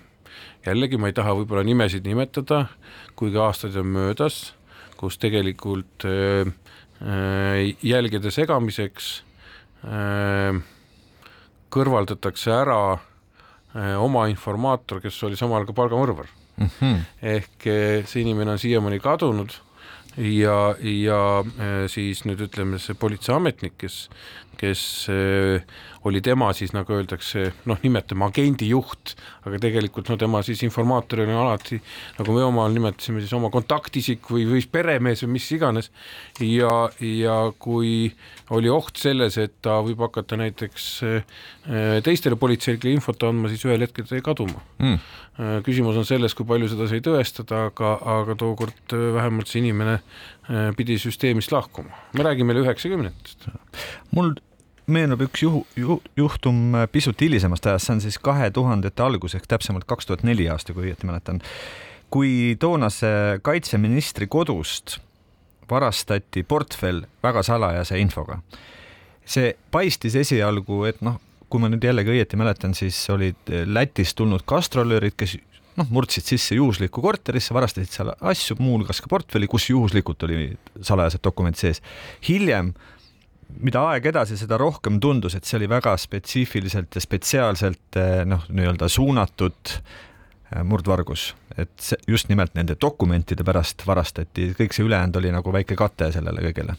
[0.65, 2.65] jällegi ma ei taha võib-olla nimesid nimetada,
[3.15, 4.54] kuigi aastaid on möödas,
[4.99, 6.47] kus tegelikult eh,
[7.84, 9.10] jälgede segamiseks
[11.75, 12.80] kõrvaldatakse ära
[14.01, 16.69] oma informaator, kes oli samal ajal ka palgamõrvar mm.
[16.80, 17.04] -hmm.
[17.36, 17.67] ehk
[18.08, 19.54] see inimene on siiamaani kadunud
[20.17, 24.06] ja, ja äh, siis nüüd ütleme, see politseiametnik, kes,
[24.60, 29.15] kes äh, oli tema siis nagu öeldakse, noh, nimetame agendi juht,
[29.48, 31.80] aga tegelikult no tema siis informaatoril on alati,
[32.20, 35.89] nagu me omal nimetasime, siis oma kontaktisik või, või peremees või mis iganes.
[36.39, 38.13] ja, ja kui
[38.54, 41.44] oli oht selles, et ta võib hakata näiteks äh,
[42.06, 45.62] teistele politseinikele infot andma, siis ühel hetkel ta jäi kaduma mm..
[45.65, 49.98] küsimus on selles, kui palju seda sai tõestada, aga, aga tookord vähemalt see inimene
[50.78, 52.06] pidi süsteemist lahkuma.
[52.13, 53.50] me räägime üheksakümnendatest.
[54.13, 54.36] mul
[54.88, 59.36] meenub üks juhu, ju, juhtum äh, pisut hilisemast ajast, see on siis kahe tuhandete algus
[59.38, 61.41] ehk täpsemalt kaks tuhat neli aasta, kui õieti mäletan.
[62.13, 65.00] kui toonase kaitseministri kodust
[65.69, 68.39] varastati portfell väga salajase infoga.
[69.26, 71.17] see paistis esialgu, et noh,
[71.50, 75.38] kui ma nüüd jällegi õieti mäletan, siis olid äh, Lätist tulnud gastrolöörid, kes
[75.80, 81.24] noh, murdsid sisse juhuslikku korterisse, varastasid seal asju, muuhulgas ka portfelli, kus juhuslikult oli salajased
[81.26, 81.82] dokumendid sees.
[82.28, 82.74] hiljem
[83.62, 88.48] mida aeg edasi, seda rohkem tundus, et see oli väga spetsiifiliselt ja spetsiaalselt eh, noh,
[88.50, 95.22] nii-öelda suunatud eh, murdvargus, et see just nimelt nende dokumentide pärast varastati, kõik see ülejäänud
[95.22, 96.78] oli nagu väike kate sellele kõigele.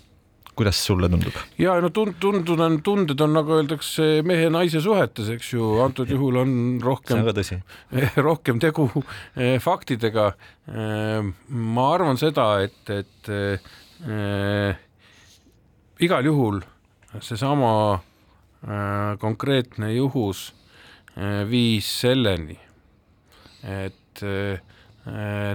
[0.57, 1.35] kuidas sulle tundub?
[1.61, 6.41] ja no tund-, tundud on, tunded on nagu öeldakse mehe-naise suhetes, eks ju, antud juhul
[6.43, 7.25] on rohkem,
[8.29, 8.91] rohkem tegu
[9.37, 10.33] eh, faktidega.
[11.49, 14.86] ma arvan seda, et, et
[16.01, 16.61] igal juhul
[17.21, 20.53] seesama äh, konkreetne juhus
[21.17, 22.59] äh, viis selleni,
[23.65, 24.61] et äh,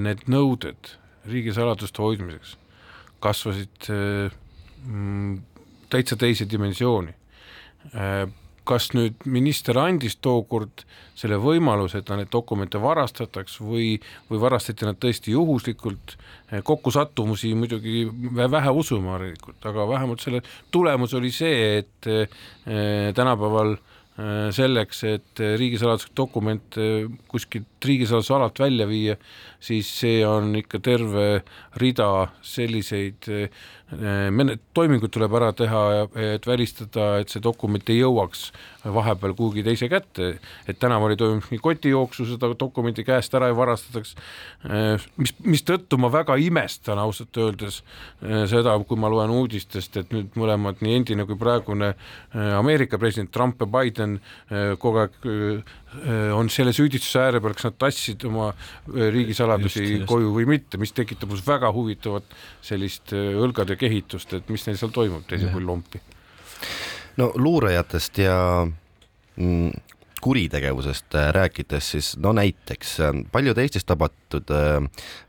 [0.02, 0.96] need nõuded
[1.30, 2.56] riigisaladuste hoidmiseks
[3.22, 5.36] kasvasid mm,
[5.92, 7.12] täitsa teise dimensiooni
[8.72, 10.86] kas nüüd minister andis tookord
[11.20, 13.94] selle võimaluse, et neid dokumente varastataks või,
[14.30, 16.16] või varastati nad tõesti juhuslikult,
[16.50, 18.06] eh, kokkusattumusi muidugi
[18.56, 23.91] vähe usume harilikult, aga vähemalt selle tulemus oli see, et eh, tänapäeval eh,
[24.52, 26.78] selleks, et riigisaladuslik dokument
[27.32, 29.16] kuskilt riigisaladuse alalt välja viia,
[29.64, 31.26] siis see on ikka terve
[31.82, 32.10] rida
[32.46, 33.30] selliseid
[34.36, 35.84] menet-, toimingud tuleb ära teha,
[36.36, 38.50] et välistada, et see dokument ei jõuaks
[38.86, 40.32] vahepeal kuhugi teise kätte,
[40.68, 44.16] et tänaval ei toimuks mingi kotijooksu, seda dokumenti käest ära ei varastataks,
[45.22, 47.82] mis, mistõttu ma väga imestan ausalt öeldes
[48.22, 51.94] seda, kui ma loen uudistest, et nüüd mõlemad, nii endine kui praegune
[52.58, 54.18] Ameerika president Trump ja Biden
[54.82, 55.30] kogu aeg
[56.36, 58.52] on selle süüdistuse ääre peal, kas nad tassisid oma
[58.88, 64.80] riigisaladusi koju või mitte, mis tekitab minus väga huvitavat sellist õlgade kehitust, et mis neil
[64.80, 66.02] seal toimub teisel pool lompi
[67.18, 68.68] no luurajatest ja
[69.36, 69.72] mm,
[70.22, 74.78] kuritegevusest äh, rääkides, siis no näiteks äh, paljud Eestis tabatud äh,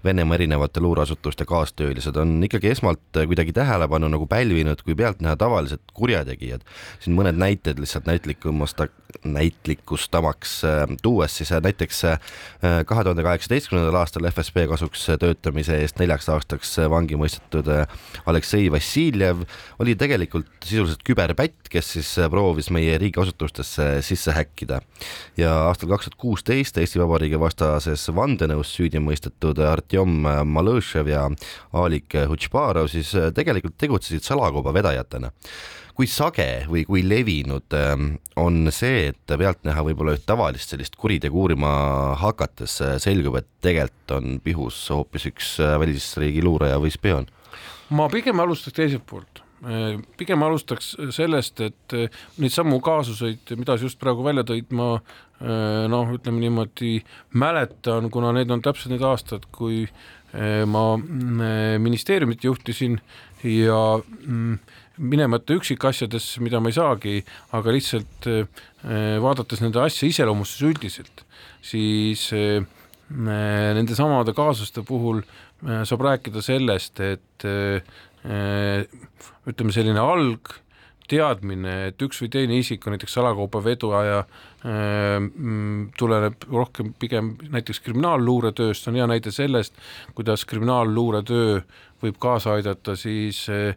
[0.04, 6.60] Venemaa erinevate luureasutuste kaastöölised on ikkagi esmalt kuidagi tähelepanu nagu pälvinud kui pealtnäha tavalised kurjategijad.
[7.00, 8.84] siin mõned näited lihtsalt näitlikumast
[9.24, 10.62] näitlikustamaks
[11.02, 12.02] tuues siis näiteks
[12.86, 17.68] kahe tuhande kaheksateistkümnendal aastal FSB kasuks töötamise eest neljaks aastaks vangi mõistetud
[18.26, 19.44] Aleksei Vassiljev
[19.82, 24.80] oli tegelikult sisuliselt küberpätt, kes siis proovis meie riigiasutustesse sisse häkkida.
[25.36, 30.22] Ja aastal kaks tuhat kuusteist Eesti Vabariigi vastases vandenõus süüdi mõistetud Artjom
[30.54, 31.28] Malõšev ja
[31.84, 35.32] Alik Hutšparov siis tegelikult tegutsesid salakaubavedajatena
[35.96, 41.44] kui sage või kui levinud ähm, on see, et pealtnäha võib-olla üht tavalist sellist kuritegu
[41.44, 41.72] uurima
[42.20, 47.28] hakates selgub, et tegelikult on pihus hoopis üks äh, välisriigi luuraja või spioon?
[47.92, 53.76] ma pigem alustaks teiselt poolt äh, pigem alustaks sellest, et äh, neid samu kaasuseid, mida
[53.76, 54.96] sa just praegu välja tõid, ma
[55.42, 57.00] noh, ütleme niimoodi
[57.34, 59.88] mäletan, kuna need on täpselt need aastad, kui
[60.70, 60.84] ma
[61.82, 63.00] ministeeriumit juhtisin
[63.42, 64.60] ja mm,
[64.98, 67.16] minemata üksikasjadesse, mida ma ei saagi,
[67.56, 71.24] aga lihtsalt äh, vaadates nende asja iseloomustuse üldiselt,
[71.64, 72.60] siis äh,
[73.12, 77.48] nende samade kaasuste puhul äh, saab rääkida sellest, et
[78.22, 80.52] ütleme, selline alg
[81.10, 85.26] teadmine, et üks või teine isik on näiteks salakaubaveduaja äh,,
[85.98, 89.74] tuleneb rohkem pigem näiteks kriminaalluuretööst, on hea näide sellest,
[90.16, 91.60] kuidas kriminaalluuretöö
[92.02, 93.72] võib kaasa aidata siis äh,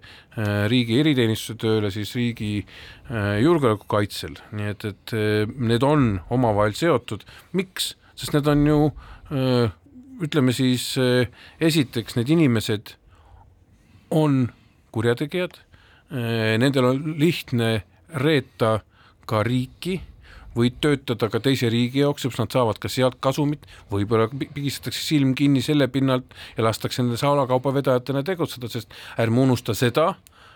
[0.72, 5.16] riigi eriteenistuse tööle, siis riigi äh, julgeoleku kaitsel, nii et, et
[5.56, 7.26] need on omavahel seotud,
[7.58, 8.80] miks, sest need on ju
[10.22, 10.84] ütleme siis
[11.66, 12.92] esiteks need inimesed
[14.14, 14.44] on
[14.94, 15.58] kurjategijad
[16.62, 17.72] nendel on lihtne
[18.22, 18.78] reeta
[19.26, 19.98] ka riiki,
[20.56, 25.36] võid töötada ka teise riigi jaoks, sest nad saavad ka sealt kasumit, võib-olla pigistatakse silm
[25.38, 30.14] kinni selle pinnalt ja lastakse nende salakaubavedajatena tegutseda, sest ärme unusta seda,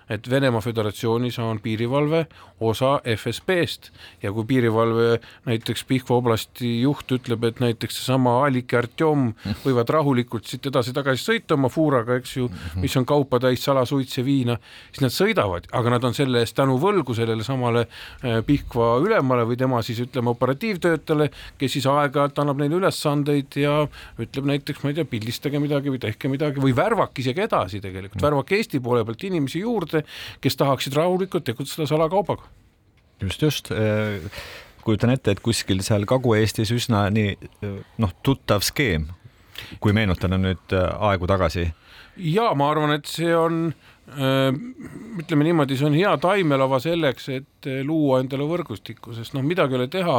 [0.10, 2.26] et Venemaa Föderatsioonis on piirivalve
[2.60, 3.92] osa FSB-st
[4.24, 9.30] ja kui piirivalve näiteks Pihkva oblasti juht ütleb, et näiteks seesama Alik ja Artjom
[9.66, 12.50] võivad rahulikult siit edasi-tagasi sõita oma fuuraga, eks ju,
[12.82, 14.58] mis on kaupa täis salasuitse viina,
[14.90, 19.46] siis nad sõidavad, aga nad on selle eest tänu võlgu sellele samale äh, Pihkva ülemale
[19.48, 23.76] või tema siis ütleme operatiivtöötajale, kes siis aeg-ajalt annab neile ülesandeid ja
[24.20, 28.22] ütleb näiteks, ma ei tea, pildistage midagi või tehke midagi või värvake isegi edasi tegelikult,
[28.24, 32.44] värvake Eesti poole pealt inimesi juurde juurde, kes tahaksid rahulikult tegutseda salakaubaga.
[33.22, 33.72] just, just
[34.84, 37.36] kujutan ette, et kuskil seal Kagu-Eestis üsna nii
[38.00, 39.10] noh, tuttav skeem,
[39.80, 41.74] kui meenutada nüüd äh, aegu tagasi.
[42.18, 43.74] ja ma arvan, et see on
[44.08, 44.56] äh,
[45.20, 49.76] ütleme niimoodi, see on hea taimelava selleks, et äh, luua endale võrgustikku, sest noh, midagi
[49.76, 50.18] ei ole teha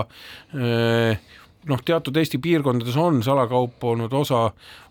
[1.69, 4.47] noh, teatud Eesti piirkondades on salakaup olnud osa,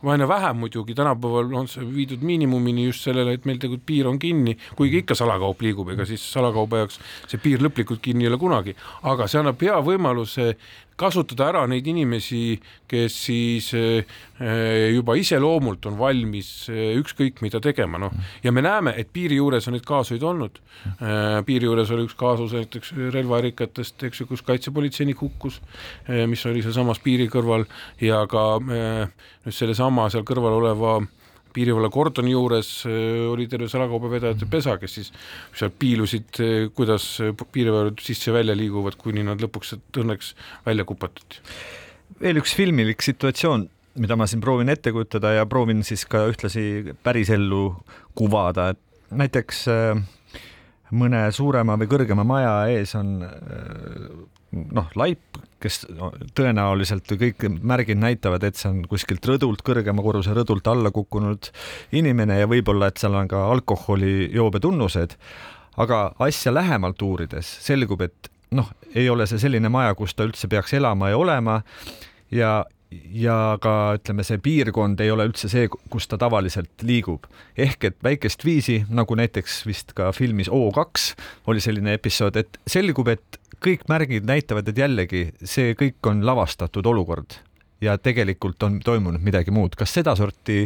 [0.06, 4.20] aina vähem muidugi, tänapäeval on see viidud miinimumini just sellele, et meil tegelikult piir on
[4.20, 8.42] kinni, kuigi ikka salakaup liigub, ega siis salakauba jaoks see piir lõplikult kinni ei ole
[8.42, 8.76] kunagi,
[9.10, 10.54] aga see annab hea võimaluse
[11.00, 12.60] kasutada ära neid inimesi,
[12.90, 14.20] kes siis eh,
[14.94, 19.70] juba iseloomult on valmis eh, ükskõik mida tegema, noh, ja me näeme, et piiri juures
[19.70, 20.60] on neid kaasuid olnud.
[20.90, 25.60] Eh, piiri juures oli üks kaasus näiteks relvaärikatest, eks ju, kus kaitsepolitseinik hukkus,
[26.30, 27.66] mis oli sealsamas piiri kõrval
[28.04, 31.00] ja ka nüüd sellesama seal kõrval oleva
[31.54, 35.12] piirivalve kordoni juures äh, oli terve salakaubavedajate pesa, kes siis
[35.56, 37.08] seal piilusid, äh, kuidas
[37.40, 40.34] piirivalved sisse-välja liiguvad, kuni nad lõpuks õnneks
[40.68, 41.44] välja kupatati.
[42.20, 43.68] veel üks filmilik situatsioon,
[44.00, 47.64] mida ma siin proovin ette kujutada ja proovin siis ka ühtlasi pärisellu
[48.18, 50.02] kuvada, et näiteks äh,
[50.92, 53.18] mõne suurema või kõrgema maja ees on
[54.52, 55.84] noh, laip, kes
[56.38, 61.52] tõenäoliselt kõik märgid näitavad, et see on kuskilt rõdult, kõrgema korruse rõdult alla kukkunud
[62.00, 65.18] inimene ja võib-olla, et seal on ka alkoholijoobe tunnused.
[65.80, 70.48] aga asja lähemalt uurides selgub, et noh, ei ole see selline maja, kus ta üldse
[70.48, 71.62] peaks elama ja olema
[72.32, 77.28] ja ja ka ütleme, see piirkond ei ole üldse see, kus ta tavaliselt liigub.
[77.58, 81.14] ehk et väikest viisi, nagu näiteks vist ka filmis O2
[81.48, 86.86] oli selline episood, et selgub, et kõik märgid näitavad, et jällegi see kõik on lavastatud
[86.86, 87.38] olukord
[87.82, 89.76] ja tegelikult on toimunud midagi muud.
[89.76, 90.66] kas sedasorti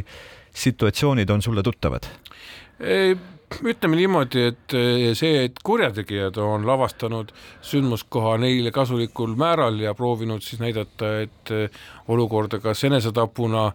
[0.53, 2.07] situatsioonid on sulle tuttavad?
[3.61, 4.75] Ütleme niimoodi, et
[5.17, 7.31] see, et kurjategijad on lavastanud
[7.65, 11.53] sündmuskoha neile kasulikul määral ja proovinud siis näidata, et
[12.11, 13.65] olukorda kas enesetapuna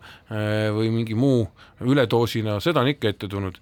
[0.77, 1.47] või mingi muu
[1.85, 3.61] üledoosina, seda on ikka ette tulnud.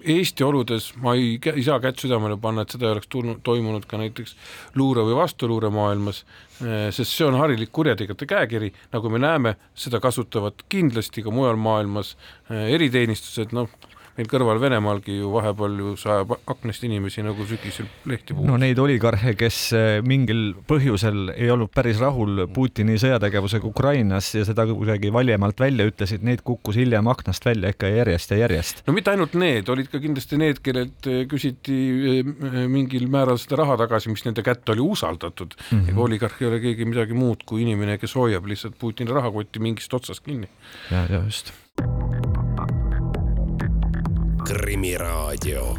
[0.00, 3.84] Eesti oludes ma ei, ei saa kätt südamele panna, et seda ei oleks tulnud, toimunud
[3.88, 4.32] ka näiteks
[4.80, 6.22] luure või vastuluure maailmas,
[6.64, 11.60] eh, sest see on harilik kurjategijate käekiri, nagu me näeme, seda kasutavad kindlasti ka mujal
[11.60, 12.14] maailmas
[12.48, 13.68] eh, eriteenistused, noh,
[14.18, 18.48] meil kõrval Venemaalgi ju vahepeal ju sajab aknast inimesi nagu sügisel lehti puhul.
[18.50, 19.60] no neid oligarhe, kes
[20.06, 26.24] mingil põhjusel ei olnud päris rahul Putini sõjategevusega Ukrainas ja seda kuidagi valjemalt välja ütlesid,
[26.26, 28.84] neid kukkus hiljem aknast välja ikka järjest ja järjest.
[28.86, 31.78] no mitte ainult need, olid ka kindlasti need, kellelt küsiti
[32.70, 35.86] mingil määral seda raha tagasi, mis nende kätte oli usaldatud mm.
[35.86, 36.04] -hmm.
[36.06, 40.24] oligarh ei ole keegi midagi muud kui inimene, kes hoiab lihtsalt Putini rahakotti mingist otsast
[40.24, 40.48] kinni.
[40.90, 41.52] ja, ja just.
[44.44, 45.76] Krimiraadio,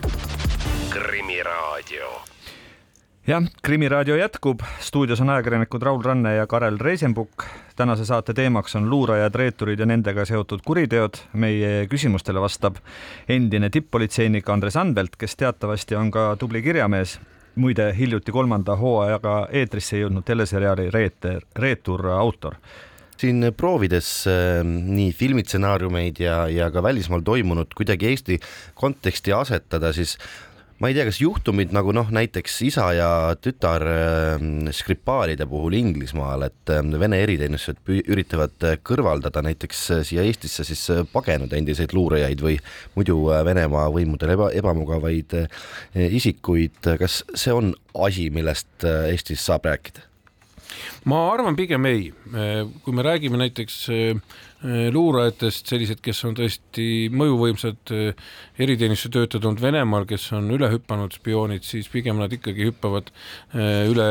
[0.89, 2.22] Krimiraadio
[3.28, 7.43] jah, Krimiraadio jätkub, stuudios on ajakirjanikud Raul Ranne ja Karel Reisenbuk.
[7.76, 11.14] tänase saate teemaks on luurajad, reeturid ja nendega seotud kuriteod.
[11.34, 12.76] meie küsimustele vastab
[13.30, 17.20] endine tipp-politseinik Andres Anvelt, kes teatavasti on ka tubli kirjamees.
[17.55, 22.55] Muide hiljuti kolmanda hooajaga eetrisse jõudnud teleseriaali Reeter, Reetur autor
[23.22, 28.39] siin proovides äh, nii filmitsenaariumeid ja, ja ka välismaal toimunut kuidagi Eesti
[28.80, 30.17] konteksti asetada, siis
[30.82, 36.47] ma ei tea, kas juhtumid nagu noh, näiteks isa ja tütar äh, Skripalide puhul Inglismaal,
[36.49, 42.41] et äh, Vene eriteenistused üritavad kõrvaldada näiteks äh, siia Eestisse siis äh, pagenud endiseid luurajaid
[42.41, 42.57] või
[42.97, 45.65] muidu äh, Venemaa võimudele eba, ebamugavaid äh,
[46.09, 47.76] isikuid, kas see on
[48.07, 50.11] asi, millest äh, Eestis saab rääkida?
[51.09, 52.09] Ma arvan pigem ei,
[52.84, 56.86] kui me räägime näiteks äh, luurajatest, sellised, kes on tõesti
[57.17, 58.30] mõjuvõimsad äh,
[58.61, 63.84] eriteenistuse töötajad olnud Venemaal, kes on üle hüpanud spioonid, siis pigem nad ikkagi hüppavad äh,
[63.89, 64.07] üle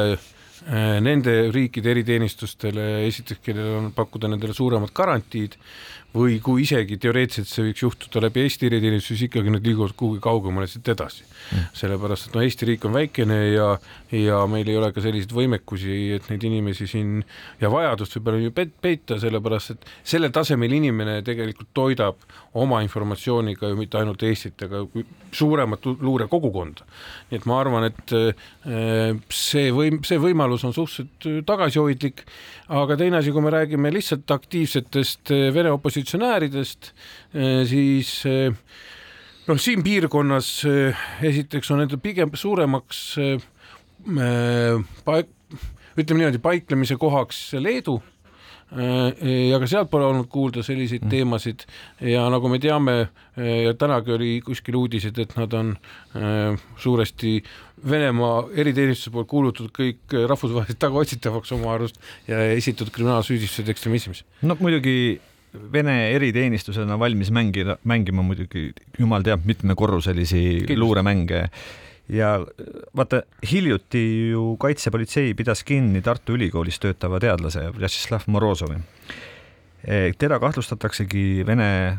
[1.01, 5.55] nende riikide eriteenistustele, esiteks, kellel on pakkuda nendele suuremad garantiid
[6.15, 10.23] või kui isegi teoreetiliselt see võiks juhtuda läbi Eesti eriteenistuse, siis ikkagi nad liiguvad kuhugi
[10.25, 11.71] kaugemale siit edasi mm..
[11.79, 13.69] sellepärast, et no Eesti riik on väikene ja,
[14.17, 17.21] ja meil ei ole ka selliseid võimekusi, et neid inimesi siin
[17.61, 22.27] ja vajadust võib-olla ju peita, sellepärast et sellel tasemel inimene tegelikult toidab
[22.59, 24.83] oma informatsiooniga ju mitte ainult Eestit, aga
[25.33, 26.87] suuremat luurekogukonda.
[27.31, 32.25] nii et ma arvan, et äh, see võim-, see võimalus on suhteliselt tagasihoidlik,
[32.75, 36.93] aga teine asi, kui me räägime lihtsalt aktiivsetest äh, Vene opositsioonidest, opositsionääridest,
[37.35, 38.53] eh, siis eh,
[39.47, 43.19] noh, siin piirkonnas eh, esiteks on nende pigem suuremaks
[45.05, 45.35] paik-,
[45.97, 48.01] ütleme niimoodi, paiklemise kohaks Leedu
[48.71, 51.11] ja ka sealt pole olnud kuulda selliseid mm.
[51.11, 51.65] teemasid
[52.07, 52.93] ja nagu me teame
[53.77, 55.73] tänagi oli kuskil uudised, et nad on
[56.79, 57.41] suuresti
[57.91, 61.99] Venemaa eriteenistuse poolt kuulutatud kõik rahvusvaheliselt tagaotsitavaks oma arust
[62.29, 64.23] ja esitatud kriminaalsüüdistused ekstremismis.
[64.47, 65.19] no muidugi
[65.51, 70.43] Vene eriteenistusena valmis mängida, mängima muidugi jumal teab mitmekorruselisi
[70.79, 71.49] luuremänge
[72.09, 72.29] ja
[72.97, 78.79] vaata, hiljuti ju kaitsepolitsei pidas kinni Tartu Ülikoolis töötava teadlase Vjatšeslav Morozovi.
[79.85, 81.99] E, teda kahtlustataksegi Vene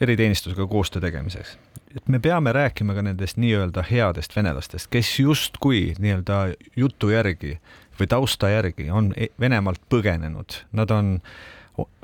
[0.00, 1.58] eriteenistusega koostöö tegemiseks.
[1.96, 7.58] et me peame rääkima ka nendest nii-öelda headest venelastest, kes justkui nii-öelda jutu järgi
[8.00, 11.54] või tausta järgi on e-, Venemaalt põgenenud, nad on äh,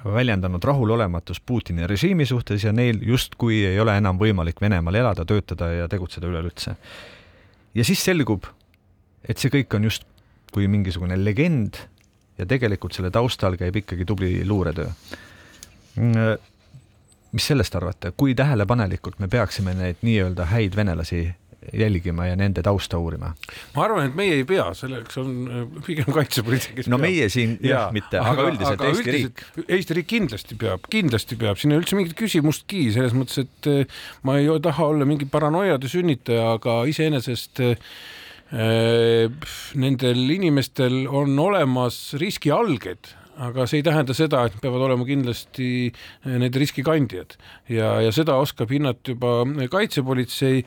[0.05, 5.71] väljendanud rahulolematust Putini režiimi suhtes ja neil justkui ei ole enam võimalik Venemaal elada, töötada
[5.73, 6.75] ja tegutseda üleüldse.
[7.75, 8.45] ja siis selgub,
[9.29, 11.79] et see kõik on justkui mingisugune legend
[12.39, 14.89] ja tegelikult selle taustal käib ikkagi tubli luuretöö.
[17.33, 21.29] mis sellest arvate, kui tähelepanelikult me peaksime neid nii-öelda häid venelasi
[21.73, 23.33] jälgima ja nende tausta uurima?
[23.75, 27.07] ma arvan, et meie ei pea, selleks on äh, pigem kaitsepolitsei, kes no peab.
[27.09, 29.69] meie siin jah ja, mitte, aga üldiselt aga Eesti üldiselt, riik.
[29.77, 33.71] Eesti riik kindlasti peab, kindlasti peab, siin ei ole üldse mingit küsimustki selles mõttes, et
[33.71, 37.95] äh, ma ei taha olla mingi paranoiade sünnitaja, aga iseenesest äh,
[39.79, 45.69] nendel inimestel on olemas riskialged aga see ei tähenda seda, et peavad olema kindlasti
[46.27, 47.37] need riskikandjad
[47.73, 50.65] ja, ja seda oskab hinnata juba kaitsepolitsei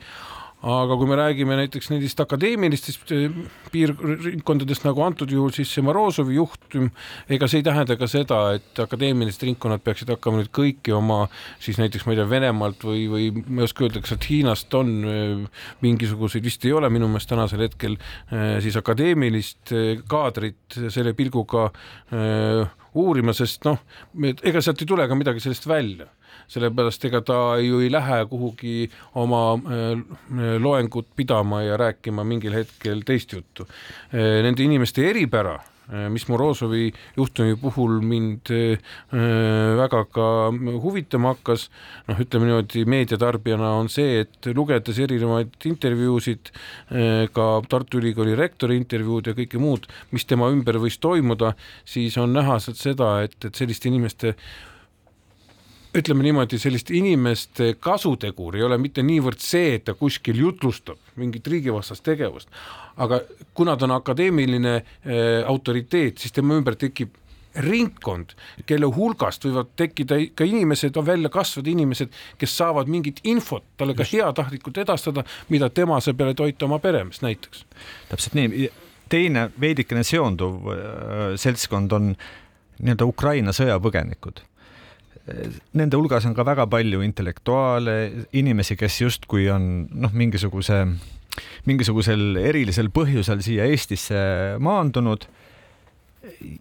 [0.64, 3.34] aga kui me räägime näiteks nendest akadeemilistest eh,
[3.72, 6.88] piirkondadest nagu antud juhul, siis see Morozovi juhtum,
[7.28, 11.26] ega see ei tähenda ka seda, et akadeemilised ringkonnad peaksid hakkama nüüd kõiki oma
[11.62, 14.78] siis näiteks ma ei tea, Venemaalt või, või ma ei oska öelda, kas sealt Hiinast
[14.80, 19.74] on eh, mingisuguseid, vist ei ole minu meelest tänasel hetkel eh, siis akadeemilist
[20.08, 21.68] kaadrit selle pilguga
[22.94, 23.80] uurima, sest noh,
[24.22, 26.08] ega sealt ei tule ka midagi sellest välja
[26.52, 28.88] sellepärast ega ta ju ei lähe kuhugi
[29.20, 33.66] oma äh, loengut pidama ja rääkima mingil hetkel teist juttu.
[34.12, 38.50] Äh, nende inimeste eripära äh, mis Morozovi juhtumi puhul mind
[39.78, 40.26] väga ka
[40.82, 41.68] huvitama hakkas,
[42.08, 46.52] noh, ütleme niimoodi meediatarbijana on see, et lugedes erinevaid intervjuusid,
[47.36, 52.32] ka Tartu Ülikooli rektori intervjuud ja kõike muud, mis tema ümber võis toimuda, siis on
[52.36, 54.34] näha sealt seda, et, et selliste inimeste
[55.94, 61.46] ütleme niimoodi, sellist inimeste kasutegur ei ole mitte niivõrd see, et ta kuskil jutlustab mingit
[61.50, 62.50] riigivastast tegevust,
[63.00, 63.20] aga
[63.54, 67.14] kuna ta on akadeemiline äh, autoriteet, siis tema ümber tekib
[67.62, 68.32] ringkond,
[68.66, 74.06] kelle hulgast võivad tekkida ka inimesed, välja kasvada inimesed, kes saavad mingit infot talle ka
[74.10, 75.22] heatahtlikult edastada,
[75.54, 77.62] mida tema saab peale toita oma peremeest näiteks.
[78.10, 78.70] täpselt nii,
[79.08, 82.16] teine veidikene seonduv äh, seltskond on
[82.82, 84.42] nii-öelda Ukraina sõjapõgenikud
[85.72, 87.96] nende hulgas on ka väga palju intellektuaale,
[88.36, 90.82] inimesi, kes justkui on noh, mingisuguse,
[91.68, 94.20] mingisugusel erilisel põhjusel siia Eestisse
[94.62, 95.24] maandunud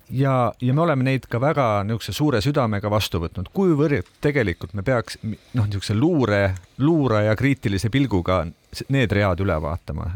[0.09, 4.85] ja, ja me oleme neid ka väga niisuguse suure südamega vastu võtnud, kuivõrd tegelikult me
[4.85, 6.43] peaks noh, niisuguse luure,
[6.83, 8.45] luuraja kriitilise pilguga
[8.93, 10.09] need read üle vaatama.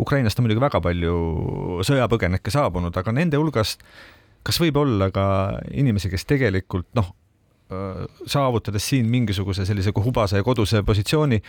[0.00, 1.16] Ukrainast on muidugi väga palju
[1.86, 3.82] sõjapõgenikke saabunud, aga nende hulgast
[4.42, 5.24] kas võib olla ka
[5.70, 7.12] inimesi, kes tegelikult noh,
[8.26, 11.42] saavutades siin mingisuguse sellise hubase ja koduse positsiooni,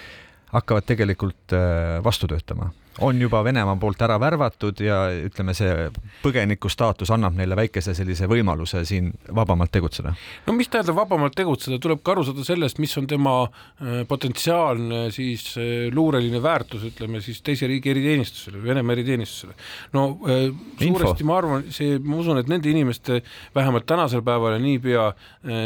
[0.53, 1.55] hakkavad tegelikult
[2.03, 5.89] vastu töötama on juba Venemaa poolt ära värvatud ja ütleme, see
[6.23, 10.13] põgeniku staatus annab neile väikese sellise võimaluse siin vabamalt tegutseda.
[10.47, 15.07] no mis tähendab vabamalt tegutseda, tuleb ka aru saada sellest, mis on tema äh, potentsiaalne
[15.15, 19.57] siis äh, luureline väärtus, ütleme siis teise riigi eriteenistusele, Venemaa eriteenistusele.
[19.93, 20.47] no äh,
[20.81, 23.23] suuresti ma arvan, see, ma usun, et nende inimeste
[23.55, 25.11] vähemalt tänasel päeval ja niipea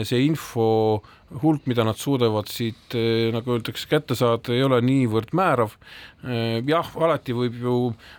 [0.08, 0.68] see info
[1.42, 2.96] hulk, mida nad suudavad siit,
[3.36, 5.76] nagu öeldakse, kätte saada, ei ole niivõrd määrav
[6.26, 7.74] Äh, jah, alati võib ju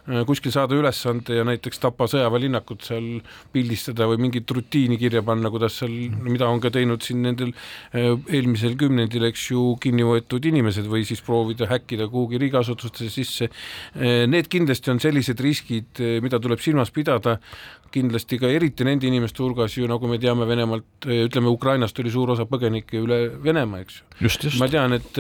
[0.06, 3.08] äh, kuskil saada ülesande ja näiteks Tapa sõjaväelinnakut seal
[3.50, 7.50] pildistada või mingit rutiini kirja panna, kuidas seal, mida on ka teinud siin nendel
[7.92, 13.48] eelmisel kümnendil, eks ju, kinni võetud inimesed või siis proovida häkkida kuhugi riigiasutustesse sisse.
[14.30, 17.38] Need kindlasti on sellised riskid, mida tuleb silmas pidada,
[17.92, 22.28] kindlasti ka eriti nende inimeste hulgas ju, nagu me teame Venemaalt, ütleme Ukrainast oli suur
[22.34, 24.04] osa põgenikke üle Venemaa, eks ju.
[24.60, 25.12] ma tean, et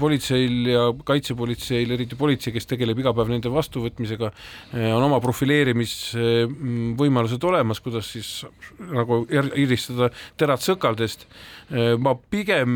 [0.00, 4.28] politseil ja kaitsepolitseil, eriti politsei, kes tegeleb iga päev nende vastuvõtmisega,
[4.74, 8.30] eh, on oma profileerimisvõimalused olemas, kuidas siis
[8.90, 10.06] nagu eristada
[10.40, 11.20] terad sõkaldest.
[11.70, 12.70] Eh, ma pigem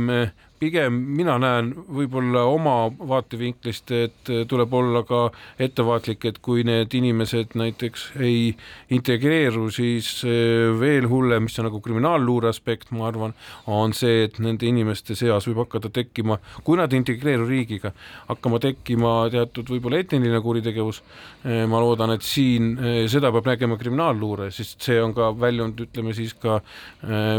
[0.58, 5.26] pigem mina näen võib-olla oma vaatevinklist, et tuleb olla ka
[5.62, 8.54] ettevaatlik, et kui need inimesed näiteks ei
[8.94, 13.34] integreeru, siis eh, veel hullem, mis on nagu kriminaalluure aspekt, ma arvan,
[13.70, 17.92] on see, et nende inimeste seas võib hakata tekkima, kui nad ei integreeru riigiga,
[18.30, 21.02] hakkama tekkima teatud võib-olla etniline kuritegevus.
[21.44, 25.82] Eh, ma loodan, et siin eh, seda peab nägema kriminaalluure, sest see on ka väljund,
[25.84, 26.60] ütleme siis ka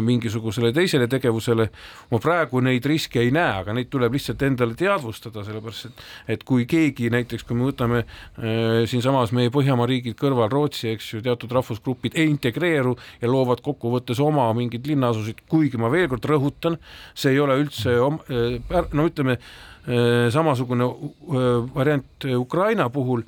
[0.05, 1.67] mingisugusele teisele tegevusele.
[2.11, 6.03] ma praegu neid riske riske ei näe, aga neid tuleb lihtsalt endale teadvustada, sellepärast et
[6.35, 11.13] et kui keegi näiteks, kui me võtame äh, siinsamas meie Põhjamaa riigid kõrval, Rootsi, eks
[11.13, 16.25] ju, teatud rahvusgrupid ei integreeru ja loovad kokkuvõttes oma mingeid linnaasusid, kuigi ma veel kord
[16.25, 16.79] rõhutan,
[17.13, 23.25] see ei ole üldse äh, no ütleme äh,, samasugune äh, variant Ukraina puhul.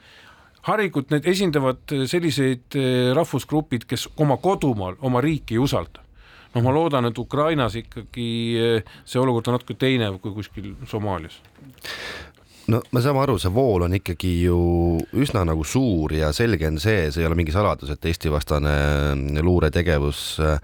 [0.67, 6.06] Harikult need esindavad selliseid äh, rahvusgrupid, kes oma kodumaal oma riiki ei usalda
[6.57, 11.39] noh, ma loodan, et Ukrainas ikkagi eh, see olukord on natuke teine kui kuskil Somaalias
[12.71, 14.59] no me saame aru, see vool on ikkagi ju
[15.21, 20.23] üsna nagu suur ja selge on see, see ei ole mingi saladus, et Eesti-vastane luuretegevus
[20.43, 20.57] äh,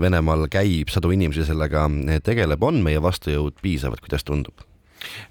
[0.00, 1.84] Venemaal käib, sadu inimesi sellega
[2.26, 4.64] tegeleb, on meie vastujõud piisavad, kuidas tundub?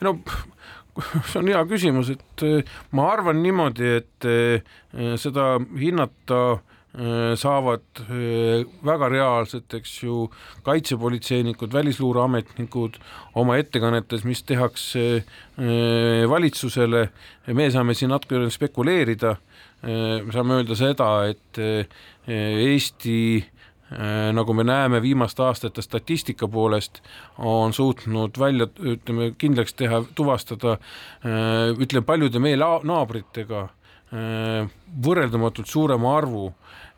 [0.05, 0.20] no
[1.30, 2.45] see on hea küsimus, et
[2.93, 4.30] ma arvan niimoodi, et
[5.20, 5.47] seda
[5.80, 6.72] hinnata Äh,
[7.36, 10.28] saavad äh, väga reaalselt, eks ju,
[10.66, 13.00] kaitsepolitseinikud, välisluureametnikud
[13.41, 17.08] oma ettekannetes, mis tehakse äh, valitsusele,
[17.58, 19.36] me saame siin natuke spekuleerida,
[19.84, 21.58] me saame öelda seda, et
[22.24, 23.18] Eesti
[24.32, 27.02] nagu me näeme viimaste aastate statistika poolest,
[27.38, 30.78] on suutnud välja, ütleme, kindlaks teha, tuvastada,
[31.76, 33.66] ütleme, paljude meie naabritega
[34.14, 36.51] võrreldamatult suurema arvu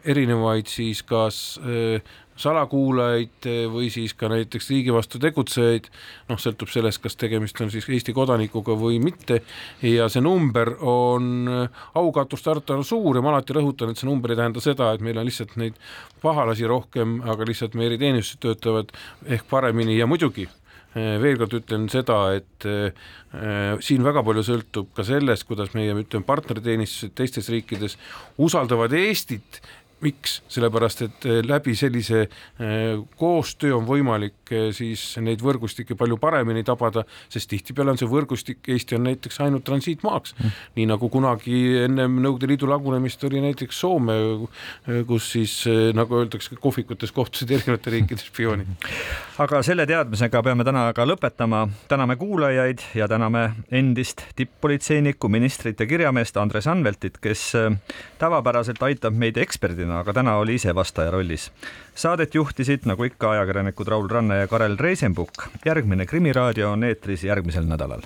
[0.05, 2.03] erinevaid siis kas äh,
[2.39, 5.87] salakuulajaid äh, või siis ka näiteks riigi vastu tegutsejaid,
[6.29, 9.41] noh, sõltub sellest, kas tegemist on siis Eesti kodanikuga või mitte,
[9.85, 14.33] ja see number on äh, aukatust arvutavalt suur ja ma alati rõhutan, et see number
[14.33, 15.79] ei tähenda seda, et meil on lihtsalt neid
[16.23, 18.93] pahalasi rohkem, aga lihtsalt meie eriteenistused töötavad
[19.25, 20.49] ehk paremini ja muidugi
[20.95, 23.07] veel kord ütlen seda, et äh,
[23.83, 27.97] siin väga palju sõltub ka sellest, kuidas meie, ütleme, partnerteenistused teistes riikides
[28.41, 29.59] usaldavad Eestit
[30.03, 36.17] miks, sellepärast et eh, läbi sellise eh, koostöö on võimalik eh, siis neid võrgustikke palju
[36.21, 41.09] paremini tabada, sest tihtipeale on see võrgustik, Eesti on näiteks ainult transiitmaaks mm., nii nagu
[41.11, 44.15] kunagi ennem Nõukogude Liidu lagunemist oli näiteks Soome,
[45.07, 45.53] kus siis
[45.95, 48.87] nagu öeldakse, kohvikutes kohtusid erinevate riikide spioonid.
[49.43, 55.87] aga selle teadmisega peame täna ka lõpetama, täname kuulajaid ja täname endist tipp-politseinikku, ministrit ja
[55.89, 57.47] kirjameest Andres Anveltit, kes
[58.21, 59.39] tavapäraselt aitab meid
[59.85, 61.51] eksperdina aga täna oli ise vastaja rollis.
[61.95, 65.49] Saadet juhtisid nagu ikka ajakirjanikud Raul Ranne ja Karel Reisenbuk.
[65.65, 68.01] järgmine Krimiraadio on eetris järgmisel nädalal.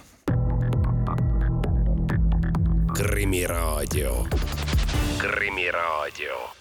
[3.00, 4.28] krimiraadio,
[5.18, 6.59] Krimiraadio